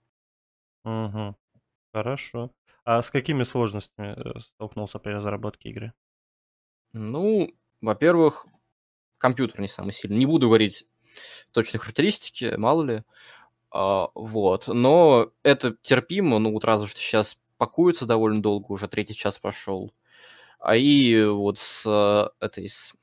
Угу. 0.86 1.36
Хорошо. 1.94 2.52
А 2.86 3.02
с 3.02 3.10
какими 3.12 3.44
сложностями 3.44 4.16
э, 4.18 4.40
столкнулся 4.40 5.00
при 5.00 5.12
разработке 5.12 5.70
игры? 5.70 5.94
Ну, 6.94 7.54
во-первых, 7.82 8.46
компьютер 9.18 9.62
не 9.62 9.68
самый 9.68 9.92
сильный. 9.92 10.18
Не 10.18 10.26
буду 10.26 10.48
говорить 10.48 10.86
точные 11.52 11.80
характеристики, 11.80 12.56
мало 12.58 12.84
ли. 12.84 13.04
А, 13.72 14.10
вот. 14.16 14.68
Но 14.68 15.32
это 15.44 15.76
терпимо. 15.82 16.40
Ну, 16.40 16.52
вот 16.52 16.66
разве 16.66 16.88
что 16.88 17.00
сейчас 17.00 17.38
пакуется 17.58 18.06
довольно 18.06 18.42
долго, 18.42 18.72
уже 18.72 18.88
третий 18.88 19.16
час 19.16 19.38
пошел. 19.40 19.94
А 20.60 20.76
и 20.76 21.24
вот 21.26 21.58
с 21.58 21.86
э, 21.88 22.46
этой 22.46 22.70
с 22.70 22.94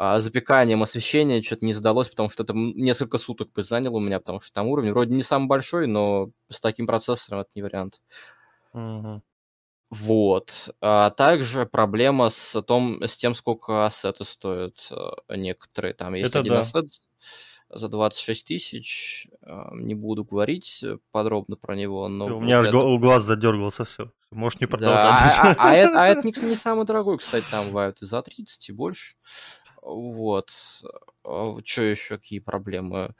а, 0.00 0.20
запеканием 0.20 0.80
освещения 0.80 1.42
что-то 1.42 1.66
не 1.66 1.72
задалось, 1.72 2.08
потому 2.08 2.30
что 2.30 2.44
это 2.44 2.52
несколько 2.54 3.18
суток 3.18 3.52
бы 3.52 3.64
заняло 3.64 3.96
у 3.96 4.00
меня, 4.00 4.20
потому 4.20 4.40
что 4.40 4.52
там 4.52 4.68
уровень 4.68 4.92
вроде 4.92 5.12
не 5.12 5.24
самый 5.24 5.48
большой, 5.48 5.88
но 5.88 6.30
с 6.48 6.60
таким 6.60 6.86
процессором 6.86 7.40
это 7.40 7.50
не 7.56 7.62
вариант. 7.62 8.00
Угу. 8.74 9.22
Вот. 9.90 10.74
А 10.80 11.10
также 11.10 11.66
проблема 11.66 12.30
с, 12.30 12.62
том, 12.62 13.02
с 13.02 13.16
тем, 13.16 13.34
сколько 13.34 13.86
ассеты 13.86 14.24
стоят 14.24 14.88
э, 14.92 15.36
некоторые. 15.36 15.94
Там 15.94 16.14
есть 16.14 16.30
это 16.30 16.40
один 16.40 16.52
да. 16.52 16.60
ассет 16.60 16.86
за 17.68 17.88
26 17.88 18.46
тысяч. 18.46 19.26
А, 19.42 19.70
не 19.74 19.96
буду 19.96 20.24
говорить 20.24 20.84
подробно 21.10 21.56
про 21.56 21.74
него, 21.74 22.06
но... 22.08 22.36
У 22.36 22.40
меня 22.40 22.60
это... 22.60 22.70
глаз 22.70 23.24
задергался, 23.24 23.84
все. 23.84 24.12
Можешь 24.30 24.60
не 24.60 24.66
продолжать. 24.66 25.36
Да, 25.36 25.42
а, 25.42 25.52
а, 25.52 25.70
а, 25.70 25.74
это, 25.74 26.02
а 26.02 26.06
это 26.06 26.26
не, 26.26 26.48
не 26.48 26.54
самый 26.54 26.84
дорогой, 26.84 27.16
кстати, 27.16 27.46
там 27.50 27.66
бывают 27.66 28.02
и 28.02 28.06
за 28.06 28.20
30, 28.20 28.68
и 28.68 28.72
больше. 28.72 29.16
Вот. 29.88 30.50
А, 31.24 31.56
что 31.64 31.82
еще, 31.82 32.18
какие 32.18 32.40
проблемы? 32.40 33.14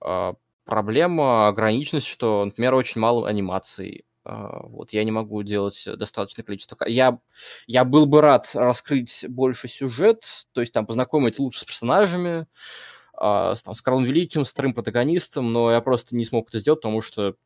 А, 0.00 0.34
проблема 0.64 1.48
ограниченность, 1.48 2.06
что, 2.06 2.44
например, 2.44 2.74
очень 2.74 3.00
мало 3.00 3.28
анимаций. 3.28 4.04
А, 4.24 4.66
вот, 4.66 4.92
я 4.92 5.04
не 5.04 5.10
могу 5.10 5.42
делать 5.42 5.82
достаточное 5.96 6.44
количество. 6.44 6.76
Я, 6.86 7.18
я 7.66 7.84
был 7.84 8.06
бы 8.06 8.20
рад 8.20 8.50
раскрыть 8.54 9.24
больше 9.28 9.68
сюжет, 9.68 10.46
то 10.52 10.60
есть 10.60 10.72
там 10.72 10.86
познакомить 10.86 11.38
лучше 11.38 11.60
с 11.60 11.64
персонажами, 11.64 12.46
с, 13.16 13.62
там, 13.64 13.74
с 13.74 13.82
Карлом 13.82 14.04
Великим, 14.04 14.44
с 14.44 14.50
вторым 14.50 14.74
протагонистом, 14.74 15.52
но 15.52 15.70
я 15.70 15.80
просто 15.80 16.16
не 16.16 16.24
смог 16.24 16.48
это 16.48 16.58
сделать, 16.58 16.80
потому 16.80 17.00
что 17.00 17.36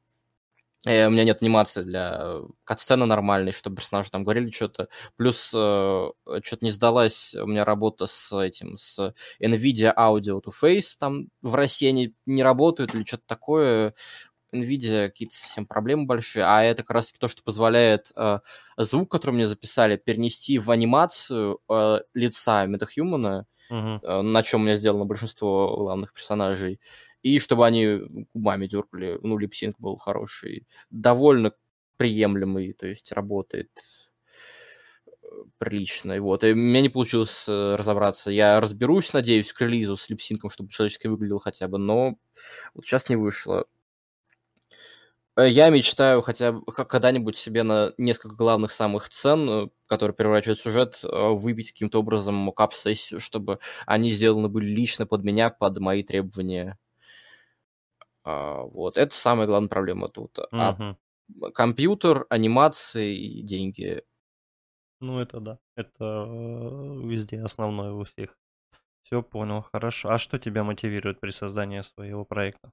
Э, 0.87 1.07
у 1.07 1.11
меня 1.11 1.25
нет 1.25 1.43
анимации 1.43 1.83
для 1.83 2.41
катсцены 2.65 3.05
нормальной, 3.07 3.53
чтобы 3.53 3.77
персонажи 3.77 4.11
там 4.11 4.23
говорили 4.23 4.51
что-то. 4.51 4.89
Плюс 5.17 5.53
э, 5.55 6.11
что-то 6.43 6.65
не 6.65 6.71
сдалась 6.71 7.35
у 7.35 7.47
меня 7.47 7.65
работа 7.65 8.07
с 8.07 8.37
этим, 8.39 8.77
с 8.77 9.13
NVIDIA 9.43 9.93
Audio 9.95 10.41
to 10.41 10.53
Face, 10.63 10.97
там 10.99 11.29
в 11.43 11.55
России 11.55 11.89
они 11.89 12.15
не 12.27 12.43
работают 12.43 12.95
или 12.95 13.05
что-то 13.05 13.25
такое. 13.27 13.95
NVIDIA 14.55 15.09
какие-то 15.09 15.35
совсем 15.35 15.67
проблемы 15.67 16.07
большие, 16.07 16.45
а 16.45 16.63
это 16.63 16.83
как 16.83 16.93
раз 16.93 17.13
то, 17.13 17.29
что 17.29 17.43
позволяет 17.43 18.13
э, 18.17 18.39
звук, 18.79 19.11
который 19.11 19.33
мне 19.33 19.47
записали, 19.47 19.97
перенести 19.97 20.59
в 20.59 20.71
анимацию 20.71 21.61
э, 21.69 22.01
лица 22.15 22.65
метахумана, 22.67 23.47
uh-huh. 23.71 24.01
э, 24.03 24.23
на 24.23 24.43
чем 24.43 24.61
у 24.61 24.65
меня 24.65 24.77
сделано 24.77 25.05
большинство 25.05 25.77
главных 25.77 26.15
персонажей 26.15 26.81
и 27.23 27.39
чтобы 27.39 27.67
они 27.67 28.01
губами 28.35 28.67
дергали, 28.67 29.19
ну, 29.23 29.39
липсинг 29.39 29.77
был 29.79 29.97
хороший, 29.97 30.67
довольно 30.91 31.53
приемлемый, 31.97 32.73
то 32.73 32.87
есть 32.87 33.13
работает 33.13 33.71
э, 35.07 35.11
прилично. 35.59 36.13
И 36.13 36.19
вот. 36.21 36.45
И 36.45 36.53
у 36.53 36.57
меня 36.57 36.81
не 36.81 36.89
получилось 36.89 37.47
э, 37.49 37.77
разобраться. 37.77 38.31
Я 38.31 38.61
разберусь, 38.61 39.13
надеюсь, 39.13 39.53
к 39.53 39.61
релизу 39.61 39.97
с 39.97 40.09
липсинком, 40.09 40.51
чтобы 40.51 40.71
человечески 40.71 41.07
выглядел 41.07 41.39
хотя 41.41 41.69
бы, 41.69 41.79
но 41.79 42.17
вот 42.75 42.87
сейчас 42.87 43.09
не 43.09 43.17
вышло. 43.17 43.67
Э, 45.37 45.49
я 45.49 45.71
мечтаю 45.71 46.23
хотя 46.23 46.53
бы 46.53 46.65
когда-нибудь 46.73 47.37
себе 47.37 47.63
на 47.63 47.93
несколько 47.99 48.37
главных 48.37 48.73
самых 48.73 49.09
цен, 49.09 49.71
которые 49.87 50.15
превращают 50.15 50.61
сюжет, 50.61 51.01
выбить 51.03 51.73
каким-то 51.73 52.01
образом 52.01 52.35
мокап-сессию, 52.37 53.21
чтобы 53.21 53.59
они 53.87 54.11
сделаны 54.11 54.49
были 54.49 54.67
лично 54.67 55.07
под 55.07 55.25
меня, 55.25 55.51
под 55.51 55.79
мои 55.79 56.03
требования. 56.03 56.79
А, 58.31 58.63
вот, 58.63 58.99
это 58.99 59.15
самая 59.15 59.47
главная 59.47 59.71
проблема 59.71 60.11
тут. 60.11 60.39
А 60.53 60.97
компьютер, 61.55 62.27
анимации 62.29 63.17
и 63.17 63.43
деньги. 63.43 64.03
Ну, 65.01 65.19
это 65.19 65.41
да. 65.41 65.59
Это 65.77 66.27
э, 66.29 67.07
везде 67.07 67.41
основное 67.41 67.93
у 67.93 68.05
всех. 68.05 68.37
Все 69.03 69.23
понял, 69.23 69.63
хорошо. 69.63 70.11
А 70.11 70.19
что 70.19 70.39
тебя 70.39 70.63
мотивирует 70.63 71.21
при 71.21 71.31
создании 71.31 71.81
своего 71.81 72.27
проекта? 72.27 72.71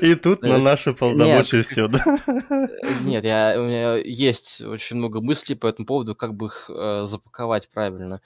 И 0.00 0.14
тут 0.16 0.42
на 0.42 0.58
наши 0.58 0.92
полномочия 0.92 1.62
все, 1.62 1.88
да? 1.88 2.04
Нет, 3.02 3.24
я, 3.24 3.54
у 3.56 3.64
меня 3.64 3.96
есть 3.96 4.60
очень 4.60 4.96
много 4.96 5.20
мыслей 5.20 5.54
по 5.54 5.66
этому 5.66 5.86
поводу, 5.86 6.14
как 6.14 6.34
бы 6.34 6.46
их 6.46 6.68
э, 6.68 7.02
запаковать 7.04 7.70
правильно. 7.70 8.20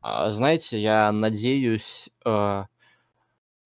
А, 0.00 0.30
знаете, 0.30 0.80
я 0.80 1.12
надеюсь, 1.12 2.10
э, 2.24 2.64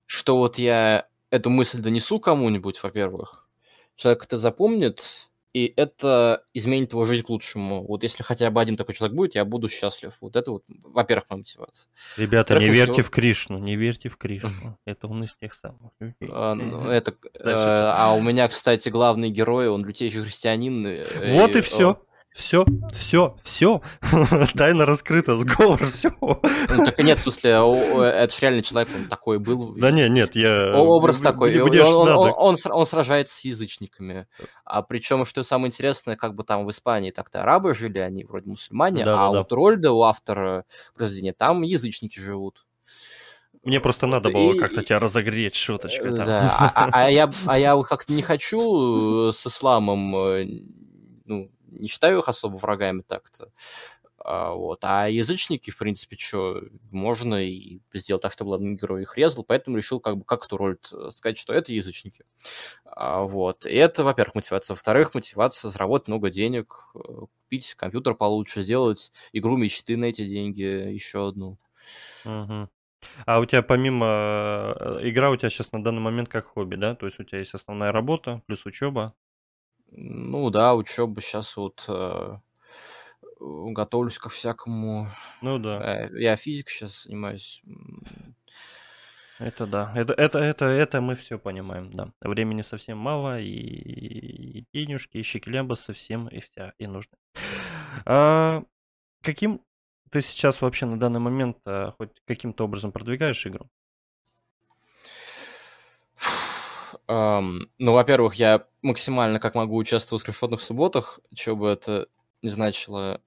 что 0.07 0.37
вот 0.39 0.59
я 0.59 1.07
эту 1.31 1.51
мысль 1.51 1.81
донесу 1.81 2.19
кому-нибудь, 2.21 2.83
во-первых. 2.83 3.49
Человек 3.97 4.25
это 4.25 4.39
запомнит, 4.39 5.29
и 5.55 5.73
это 5.77 6.43
изменит 6.53 6.93
его 6.93 7.05
жизнь 7.05 7.23
к 7.23 7.31
лучшему. 7.31 7.87
Вот 7.87 8.03
если 8.03 8.25
хотя 8.25 8.51
бы 8.51 8.61
один 8.61 8.77
такой 8.77 8.95
человек 8.95 9.17
будет, 9.17 9.35
я 9.37 9.45
буду 9.45 9.69
счастлив. 9.69 10.13
Вот 10.21 10.35
это 10.35 10.51
вот, 10.51 10.65
во-первых, 10.83 11.31
моя 11.31 11.39
мотивация. 11.39 11.89
Ребята, 12.17 12.59
не 12.59 12.69
верьте 12.69 13.03
в 13.03 13.11
Кришну, 13.11 13.59
не 13.59 13.77
верьте 13.77 14.09
в 14.09 14.17
Кришну. 14.17 14.51
Это 14.85 15.07
он 15.07 15.23
из 15.23 15.37
тех 15.37 15.55
самых 15.55 15.93
людей. 16.01 16.29
А, 16.33 16.55
ну, 16.55 16.89
это, 16.89 17.15
э, 17.35 17.39
а 17.45 18.15
у 18.15 18.21
меня, 18.21 18.49
кстати, 18.49 18.89
главный 18.89 19.31
герой, 19.31 19.69
он 19.69 19.85
лютейший 19.85 20.23
христианин. 20.23 20.85
Э, 20.87 21.37
вот 21.37 21.55
и 21.55 21.61
все. 21.61 22.03
Все, 22.35 22.67
все, 22.93 23.37
все. 23.45 23.81
Тайна 24.57 24.87
раскрыта, 24.87 25.37
сговор, 25.37 25.87
все. 25.87 26.13
Ну, 26.21 26.85
так 26.85 26.99
нет, 26.99 27.21
в 27.21 27.23
смысле, 27.23 27.53
это 27.53 28.35
же 28.35 28.41
реальный 28.41 28.63
человек, 28.63 28.93
он 28.93 29.05
такой 29.05 29.39
был. 29.39 29.77
Да 29.77 29.93
не, 29.93 30.09
нет, 30.09 30.35
я... 30.35 30.77
Образ 30.77 31.21
такой. 31.21 31.57
он, 31.61 31.71
он, 32.09 32.35
он, 32.37 32.57
он 32.69 32.87
сражается 32.87 33.37
с 33.37 33.45
язычниками. 33.45 34.27
А 34.65 34.83
причем, 34.83 35.25
что 35.25 35.45
самое 35.45 35.69
интересное, 35.69 36.17
как 36.17 36.35
бы 36.35 36.43
там 36.43 36.67
в 36.67 36.71
Испании 36.73 37.13
так-то 37.13 37.43
арабы 37.43 37.73
жили, 37.73 38.01
они 38.01 38.25
вроде 38.25 38.51
мусульмане, 38.51 39.05
да, 39.05 39.29
а 39.29 39.33
да, 39.33 39.41
у 39.41 39.45
Трольда, 39.45 39.93
у 39.93 40.03
автора 40.03 40.65
произведения, 40.97 41.35
там 41.35 41.63
язычники 41.63 42.19
живут. 42.19 42.67
Мне 43.63 43.79
просто 43.79 44.09
надо 44.09 44.31
было 44.31 44.59
как-то 44.59 44.83
тебя 44.83 44.99
разогреть 44.99 45.55
шуточкой. 45.55 46.17
Там. 46.17 46.27
Да, 46.27 46.57
а, 46.59 46.73
а, 46.75 46.91
а 46.93 47.11
я, 47.11 47.31
а 47.47 47.59
я 47.61 47.81
как-то 47.83 48.13
не 48.13 48.23
хочу 48.23 49.31
с 49.33 49.47
исламом 49.47 50.17
э, 50.17 50.47
ну, 51.25 51.51
не 51.79 51.89
считаю 51.89 52.19
их 52.19 52.29
особо 52.29 52.57
врагами 52.57 53.03
так-то. 53.03 53.51
А, 54.25 54.55
вот. 54.55 54.79
А 54.85 55.07
язычники, 55.09 55.71
в 55.71 55.77
принципе, 55.77 56.17
что, 56.17 56.63
можно 56.91 57.45
и 57.45 57.81
сделать 57.93 58.23
так, 58.23 58.33
чтобы 58.33 58.51
главный 58.51 58.75
герой 58.75 59.03
их 59.03 59.19
резал, 59.19 59.45
поэтому 59.45 59.77
решил 59.77 60.01
как 60.01 60.17
бы 60.17 60.25
как 60.25 60.47
эту 60.47 60.57
роль 60.57 60.79
сказать, 61.11 61.37
что 61.37 61.53
это 61.53 61.73
язычники. 61.73 62.25
А, 62.87 63.23
вот. 63.23 63.67
И 63.67 63.75
это, 63.75 64.03
во-первых, 64.03 64.37
мотивация. 64.37 64.75
Во-вторых, 64.75 65.15
мотивация 65.15 65.69
заработать 65.69 66.09
много 66.09 66.31
денег, 66.31 66.91
э, 66.95 66.99
купить 66.99 67.75
компьютер 67.75 68.15
получше, 68.15 68.63
сделать 68.63 69.13
игру 69.33 69.59
мечты 69.59 69.97
на 69.99 70.07
эти 70.07 70.27
деньги, 70.27 70.63
еще 70.63 71.29
одну. 71.29 71.59
Угу. 72.25 72.71
А 73.27 73.41
у 73.41 73.45
тебя 73.45 73.63
помимо 73.63 74.75
э, 74.79 74.99
игра 75.03 75.31
у 75.31 75.37
тебя 75.37 75.51
сейчас 75.51 75.71
на 75.73 75.85
данный 75.85 76.01
момент 76.01 76.31
как 76.31 76.47
хобби, 76.47 76.77
да? 76.77 76.95
То 76.95 77.05
есть 77.05 77.21
у 77.21 77.25
тебя 77.25 77.41
есть 77.41 77.53
основная 77.53 77.93
работа 77.93 78.41
плюс 78.47 78.65
учеба, 78.65 79.13
ну 79.97 80.51
да, 80.51 80.75
учеба 80.75 81.21
сейчас 81.21 81.57
вот 81.57 81.85
э, 81.89 82.37
готовлюсь 83.41 84.19
ко 84.19 84.29
всякому. 84.29 85.09
Ну 85.43 85.59
да. 85.59 86.07
Э, 86.07 86.21
я 86.21 86.37
физик 86.37 86.69
сейчас 86.69 87.05
занимаюсь. 87.05 87.63
Это 89.39 89.67
да. 89.67 89.93
Это, 89.95 90.13
это, 90.15 90.39
это, 90.39 90.65
это 90.67 91.01
мы 91.01 91.15
все 91.17 91.39
понимаем, 91.39 91.91
да. 91.91 92.13
Времени 92.21 92.63
совсем 92.63 92.99
мало, 92.99 93.41
и, 93.41 93.49
и 93.49 94.67
денежки, 94.73 95.19
и 95.19 95.23
щеклеба 95.23 95.75
совсем 95.75 96.29
и 96.29 96.41
вся 96.41 96.73
и 96.79 96.87
нужны. 96.87 97.17
А, 98.07 98.63
каким 99.23 99.61
ты 100.11 100.21
сейчас 100.21 100.63
вообще 100.63 100.87
на 100.87 100.99
данный 100.99 101.21
момент 101.21 101.59
а, 101.67 101.93
хоть 101.99 102.11
каким-то 102.27 102.65
образом 102.65 102.93
продвигаешь 102.93 103.47
игру? 103.47 103.69
Um, 107.07 107.69
ну, 107.79 107.93
во-первых, 107.93 108.35
я 108.37 108.67
максимально 108.83 109.39
как 109.39 109.55
могу 109.55 109.77
участвую 109.77 110.19
в 110.19 110.23
скриншотных 110.23 110.61
субботах, 110.61 111.21
что 111.35 111.57
бы 111.57 111.69
это 111.69 112.07
не 112.43 112.51
значило. 112.51 113.21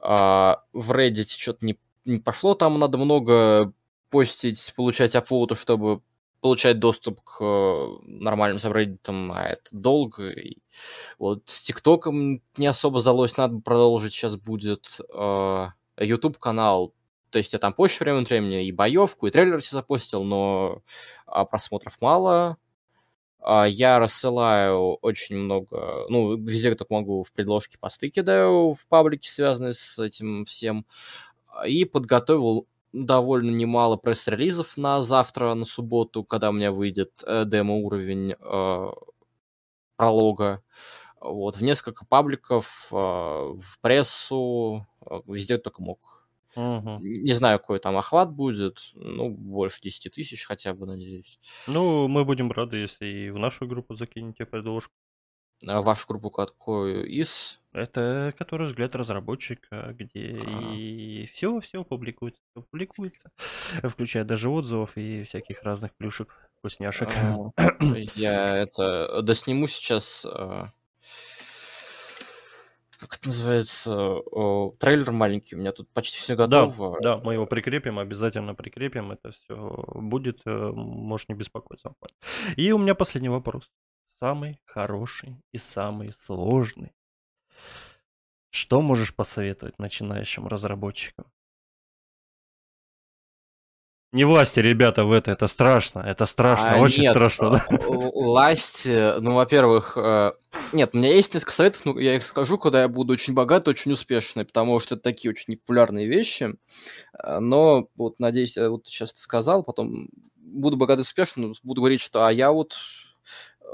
Uh, 0.00 0.56
в 0.72 0.92
Reddit 0.92 1.28
что-то 1.28 1.66
не, 1.66 1.78
не 2.04 2.18
пошло, 2.18 2.54
там 2.54 2.78
надо 2.78 2.98
много 2.98 3.72
постить, 4.10 4.72
получать 4.76 5.14
апвоуту, 5.14 5.54
чтобы 5.54 6.02
получать 6.40 6.78
доступ 6.78 7.20
к 7.20 7.44
нормальным 8.02 8.58
сабреддитам, 8.58 9.30
а 9.32 9.44
это 9.44 9.68
долго. 9.72 10.30
И 10.30 10.58
вот 11.18 11.42
с 11.46 11.62
ТикТоком 11.62 12.42
не 12.56 12.66
особо 12.66 13.00
залось, 13.00 13.36
надо 13.36 13.60
продолжить, 13.60 14.12
сейчас 14.12 14.36
будет. 14.36 15.00
Uh, 15.12 15.70
YouTube 15.98 16.38
канал 16.38 16.94
то 17.30 17.38
есть 17.38 17.52
я 17.52 17.58
там 17.58 17.72
позже 17.72 17.98
время 18.00 18.20
от 18.20 18.30
времени 18.30 18.66
и 18.66 18.72
боевку, 18.72 19.26
и 19.26 19.30
трейлер 19.30 19.62
себе 19.62 19.78
запостил, 19.78 20.24
но 20.24 20.82
а, 21.26 21.44
просмотров 21.44 22.00
мало. 22.00 22.58
А, 23.40 23.66
я 23.66 23.98
рассылаю 23.98 24.94
очень 24.96 25.36
много, 25.36 26.06
ну, 26.08 26.36
везде, 26.36 26.74
как 26.74 26.90
могу, 26.90 27.22
в 27.22 27.32
предложке 27.32 27.78
посты 27.78 28.10
кидаю 28.10 28.72
в 28.72 28.88
паблике, 28.88 29.30
связанные 29.30 29.74
с 29.74 29.98
этим 29.98 30.44
всем. 30.44 30.86
И 31.66 31.84
подготовил 31.84 32.66
довольно 32.92 33.50
немало 33.50 33.96
пресс-релизов 33.96 34.76
на 34.76 35.02
завтра, 35.02 35.54
на 35.54 35.64
субботу, 35.64 36.24
когда 36.24 36.50
у 36.50 36.52
меня 36.52 36.72
выйдет 36.72 37.22
э, 37.26 37.44
демо-уровень 37.46 38.34
э, 38.38 38.90
пролога. 39.96 40.62
Вот, 41.20 41.56
в 41.56 41.62
несколько 41.62 42.04
пабликов, 42.06 42.88
э, 42.92 42.94
в 42.96 43.78
прессу, 43.80 44.86
э, 45.04 45.20
везде 45.26 45.58
только 45.58 45.82
мог 45.82 46.19
Угу. 46.56 46.98
Не 47.00 47.32
знаю, 47.32 47.58
какой 47.58 47.78
там 47.78 47.96
охват 47.96 48.32
будет, 48.32 48.90
ну, 48.94 49.30
больше 49.30 49.80
10 49.82 50.12
тысяч 50.12 50.44
хотя 50.44 50.74
бы, 50.74 50.86
надеюсь. 50.86 51.38
Ну, 51.66 52.08
мы 52.08 52.24
будем 52.24 52.50
рады, 52.50 52.78
если 52.78 53.06
и 53.06 53.30
в 53.30 53.38
нашу 53.38 53.66
группу 53.66 53.94
закинете 53.94 54.46
предложку. 54.46 54.92
А 55.66 55.82
вашу 55.82 56.06
группу 56.08 56.30
какую? 56.30 57.06
Из? 57.06 57.60
Это 57.72 58.32
который 58.38 58.66
взгляд 58.66 58.96
разработчика, 58.96 59.94
где 59.96 60.38
а. 60.40 60.74
и 60.74 61.26
все 61.26 61.60
все 61.60 61.84
публикуется, 61.84 62.40
публикуется, 62.54 63.30
включая 63.84 64.24
даже 64.24 64.48
отзывов 64.48 64.96
и 64.96 65.22
всяких 65.22 65.62
разных 65.62 65.94
плюшек, 65.94 66.34
вкусняшек. 66.58 67.08
А, 67.14 67.52
я 68.14 68.56
это 68.56 69.22
досниму 69.22 69.66
сейчас 69.66 70.24
а, 70.24 70.72
как 73.10 73.18
это 73.18 73.28
называется, 73.28 74.20
трейлер 74.78 75.10
маленький, 75.10 75.56
у 75.56 75.58
меня 75.58 75.72
тут 75.72 75.92
почти 75.92 76.18
все 76.18 76.36
готово. 76.36 76.96
Да, 77.00 77.16
да, 77.16 77.22
мы 77.24 77.34
его 77.34 77.44
прикрепим, 77.44 77.98
обязательно 77.98 78.54
прикрепим, 78.54 79.10
это 79.10 79.32
все 79.32 79.84
будет, 79.94 80.40
э, 80.46 80.50
можешь 80.50 81.28
не 81.28 81.34
беспокоиться. 81.34 81.92
И 82.54 82.70
у 82.70 82.78
меня 82.78 82.94
последний 82.94 83.28
вопрос. 83.28 83.68
Самый 84.04 84.60
хороший 84.64 85.42
и 85.50 85.58
самый 85.58 86.12
сложный. 86.12 86.92
Что 88.50 88.80
можешь 88.80 89.12
посоветовать 89.12 89.80
начинающим 89.80 90.46
разработчикам? 90.46 91.26
Не 94.12 94.24
власти, 94.24 94.60
ребята, 94.60 95.04
в 95.04 95.12
это, 95.12 95.32
это 95.32 95.46
страшно, 95.46 96.00
это 96.00 96.26
страшно, 96.26 96.74
а, 96.74 96.78
очень 96.78 97.02
нет, 97.02 97.12
страшно. 97.12 97.50
Да? 97.50 97.78
Власть, 97.78 98.86
ну, 98.86 99.34
во-первых, 99.34 99.96
э, 99.96 100.32
нет, 100.72 100.90
у 100.92 100.98
меня 100.98 101.12
есть 101.12 101.34
несколько 101.34 101.52
советов, 101.52 101.84
но 101.84 101.98
я 101.98 102.16
их 102.16 102.24
скажу, 102.24 102.58
когда 102.58 102.82
я 102.82 102.88
буду 102.88 103.12
очень 103.12 103.34
богатый, 103.34 103.70
очень 103.70 103.92
успешный, 103.92 104.44
потому 104.44 104.80
что 104.80 104.94
это 104.94 105.02
такие 105.02 105.30
очень 105.30 105.56
популярные 105.56 106.06
вещи, 106.06 106.54
э, 107.22 107.38
но 107.40 107.88
вот, 107.96 108.20
надеюсь, 108.20 108.56
вот 108.56 108.86
сейчас 108.86 109.12
ты 109.12 109.20
сказал, 109.20 109.62
потом 109.62 110.08
буду 110.36 110.76
богатый, 110.76 111.02
успешный, 111.02 111.54
буду 111.62 111.80
говорить, 111.80 112.00
что 112.00 112.26
а 112.26 112.32
я 112.32 112.52
вот 112.52 112.76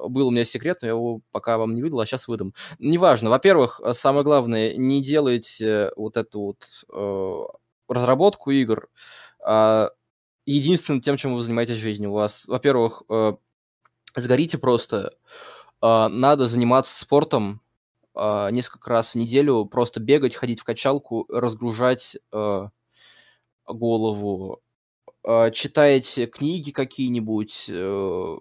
был 0.09 0.29
у 0.29 0.31
меня 0.31 0.45
секрет, 0.45 0.79
но 0.83 0.89
я 0.89 0.93
его 0.93 1.21
пока 1.31 1.59
вам 1.59 1.75
не 1.75 1.83
выдал, 1.83 2.01
а 2.01 2.07
сейчас 2.07 2.29
выдам. 2.29 2.55
Неважно. 2.79 3.31
Во-первых, 3.31 3.81
самое 3.93 4.25
главное, 4.25 4.77
не 4.77 5.03
делайте 5.03 5.91
вот 5.97 6.17
эту 6.17 6.41
вот 6.41 6.85
э, 6.93 7.43
разработку 7.89 8.51
игр 8.51 8.89
э, 9.47 9.89
единственным 10.45 11.01
тем, 11.01 11.17
чем 11.17 11.35
вы 11.35 11.43
занимаетесь 11.43 11.77
в 11.77 11.81
жизни. 11.81 12.07
У 12.07 12.13
вас, 12.13 12.45
во-первых, 12.47 13.05
э, 13.09 13.33
сгорите 14.15 14.59
просто. 14.59 15.15
Э, 15.15 15.56
надо 16.09 16.47
заниматься 16.47 16.99
спортом 16.99 17.61
э, 18.15 18.49
несколько 18.51 18.91
раз 18.91 19.13
в 19.13 19.15
неделю, 19.17 19.67
просто 19.67 20.01
бегать, 20.01 20.35
ходить 20.35 20.61
в 20.61 20.65
качалку, 20.65 21.27
разгружать 21.29 22.17
э, 22.33 22.69
голову. 23.67 24.63
Читаете 25.53 26.27
книги 26.27 26.71
какие-нибудь, 26.71 27.67
э, 27.69 28.37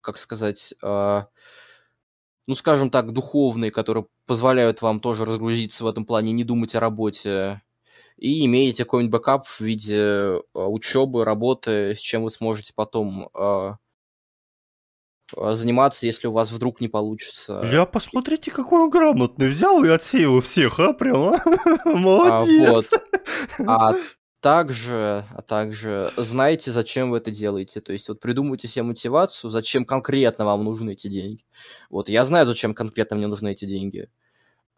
как 0.00 0.18
сказать, 0.18 0.72
ну, 0.80 2.54
скажем 2.54 2.90
так, 2.90 3.12
духовные, 3.12 3.72
которые 3.72 4.06
позволяют 4.24 4.82
вам 4.82 5.00
тоже 5.00 5.24
разгрузиться 5.24 5.82
в 5.82 5.88
этом 5.88 6.06
плане, 6.06 6.30
не 6.30 6.44
думать 6.44 6.76
о 6.76 6.80
работе 6.80 7.62
и 8.16 8.46
имеете 8.46 8.84
какой-нибудь 8.84 9.12
бэкап 9.12 9.46
в 9.46 9.60
виде 9.60 10.40
учебы, 10.54 11.24
работы, 11.24 11.96
с 11.96 11.98
чем 11.98 12.22
вы 12.22 12.30
сможете 12.30 12.72
потом 12.72 13.30
заниматься, 15.34 16.06
если 16.06 16.28
у 16.28 16.32
вас 16.32 16.50
вдруг 16.50 16.80
не 16.80 16.88
получится. 16.88 17.68
Я 17.72 17.86
посмотрите, 17.86 18.50
какой 18.50 18.80
он 18.80 18.90
грамотный. 18.90 19.48
Взял 19.48 19.82
и 19.84 19.88
отсеял 19.88 20.40
всех, 20.40 20.78
а 20.78 20.92
прямо. 20.92 21.40
Молодец. 21.84 22.90
А, 23.58 23.58
вот. 23.58 23.66
а 23.66 23.94
также, 24.40 25.24
а 25.30 25.42
также 25.42 26.12
знайте, 26.16 26.70
зачем 26.70 27.10
вы 27.10 27.18
это 27.18 27.30
делаете. 27.30 27.80
То 27.80 27.92
есть 27.92 28.08
вот 28.08 28.20
придумайте 28.20 28.68
себе 28.68 28.84
мотивацию, 28.84 29.50
зачем 29.50 29.84
конкретно 29.84 30.44
вам 30.44 30.64
нужны 30.64 30.92
эти 30.92 31.08
деньги. 31.08 31.42
Вот 31.90 32.08
я 32.08 32.24
знаю, 32.24 32.46
зачем 32.46 32.74
конкретно 32.74 33.16
мне 33.16 33.26
нужны 33.26 33.52
эти 33.52 33.64
деньги, 33.64 34.08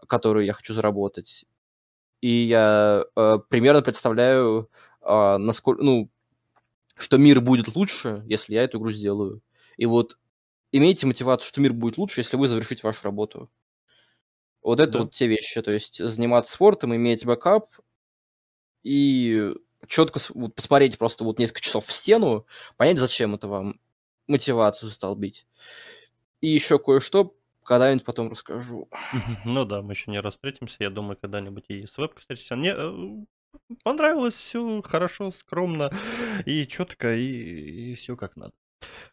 которые 0.07 0.47
я 0.47 0.53
хочу 0.53 0.73
заработать 0.73 1.47
и 2.21 2.29
я 2.29 3.05
э, 3.17 3.39
примерно 3.49 3.83
представляю, 3.83 4.71
э, 5.03 5.37
насколько, 5.39 5.83
ну, 5.83 6.11
что 6.97 7.17
мир 7.17 7.41
будет 7.41 7.75
лучше, 7.77 8.23
если 8.27 8.55
я 8.55 8.65
эту 8.65 8.79
игру 8.79 8.91
сделаю. 8.91 9.41
И 9.77 9.87
вот 9.87 10.19
имейте 10.73 11.07
мотивацию, 11.07 11.47
что 11.47 11.61
мир 11.61 11.73
будет 11.73 11.99
лучше, 11.99 12.21
если 12.21 12.37
вы 12.37 12.49
завершите 12.49 12.83
вашу 12.83 13.05
работу. 13.05 13.51
Вот 14.63 14.81
это 14.81 14.93
да. 14.93 14.99
вот 15.01 15.13
те 15.13 15.27
вещи. 15.27 15.61
То 15.63 15.73
есть 15.73 15.99
заниматься 15.99 16.53
спортом, 16.53 16.95
иметь 16.95 17.25
бэкап 17.25 17.69
и 18.83 19.55
четко 19.87 20.19
вот, 20.35 20.55
посмотреть 20.55 20.99
просто 20.99 21.25
вот 21.25 21.39
несколько 21.39 21.61
часов 21.61 21.87
в 21.87 21.93
стену, 21.93 22.47
понять, 22.77 22.99
зачем 22.99 23.35
это 23.35 23.49
вам, 23.49 23.81
мотивацию 24.27 24.91
столбить. 24.91 25.47
И 26.41 26.49
еще 26.49 26.79
кое-что 26.79 27.35
когда-нибудь 27.65 28.05
потом 28.05 28.31
расскажу. 28.31 28.89
Ну 29.45 29.65
да, 29.65 29.83
мы 29.83 29.93
еще 29.93 30.11
не 30.11 30.21
раз 30.21 30.35
встретимся. 30.35 30.77
Я 30.81 30.91
думаю, 30.91 31.19
когда-нибудь 31.21 31.65
и 31.69 31.87
с 31.87 31.99
вебкой 31.99 32.21
встретимся. 32.21 32.57
Мне 32.57 32.75
э, 32.75 33.25
понравилось 33.85 34.35
все 34.35 34.83
хорошо, 34.83 35.31
скромно 35.31 35.93
и 36.47 36.67
четко, 36.67 37.15
и, 37.15 37.91
и 37.91 37.95
все 37.95 38.17
как 38.17 38.37
надо. 38.37 38.55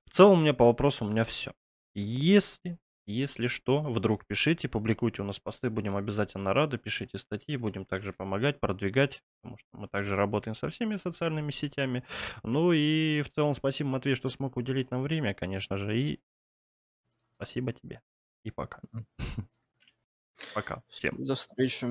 В 0.06 0.10
целом, 0.12 0.40
у 0.40 0.42
меня 0.42 0.54
по 0.54 0.66
вопросу 0.66 1.06
у 1.06 1.10
меня 1.10 1.24
все. 1.24 1.54
Если 1.94 2.78
если 3.08 3.46
что, 3.46 3.82
вдруг 3.82 4.26
пишите, 4.26 4.68
публикуйте 4.68 5.22
у 5.22 5.26
нас 5.26 5.40
посты, 5.40 5.70
будем 5.70 5.96
обязательно 5.96 6.54
рады, 6.54 6.80
пишите 6.80 7.20
статьи, 7.20 7.56
будем 7.56 7.86
также 7.86 8.14
помогать, 8.14 8.60
продвигать, 8.60 9.22
потому 9.42 9.60
что 9.60 9.68
мы 9.74 9.88
также 9.88 10.16
работаем 10.16 10.56
со 10.56 10.70
всеми 10.70 10.96
социальными 10.96 11.52
сетями. 11.52 12.04
Ну 12.42 12.72
и 12.74 13.22
в 13.22 13.30
целом 13.30 13.54
спасибо, 13.54 13.90
Матвей, 13.90 14.16
что 14.16 14.30
смог 14.30 14.58
уделить 14.58 14.90
нам 14.90 15.04
время, 15.04 15.36
конечно 15.36 15.78
же, 15.78 15.96
и 15.96 16.20
спасибо 17.36 17.74
тебе. 17.74 18.02
И 18.44 18.50
пока. 18.50 18.82
Пока 20.54 20.84
всем. 20.90 21.16
До 21.26 21.36
встречи. 21.36 21.88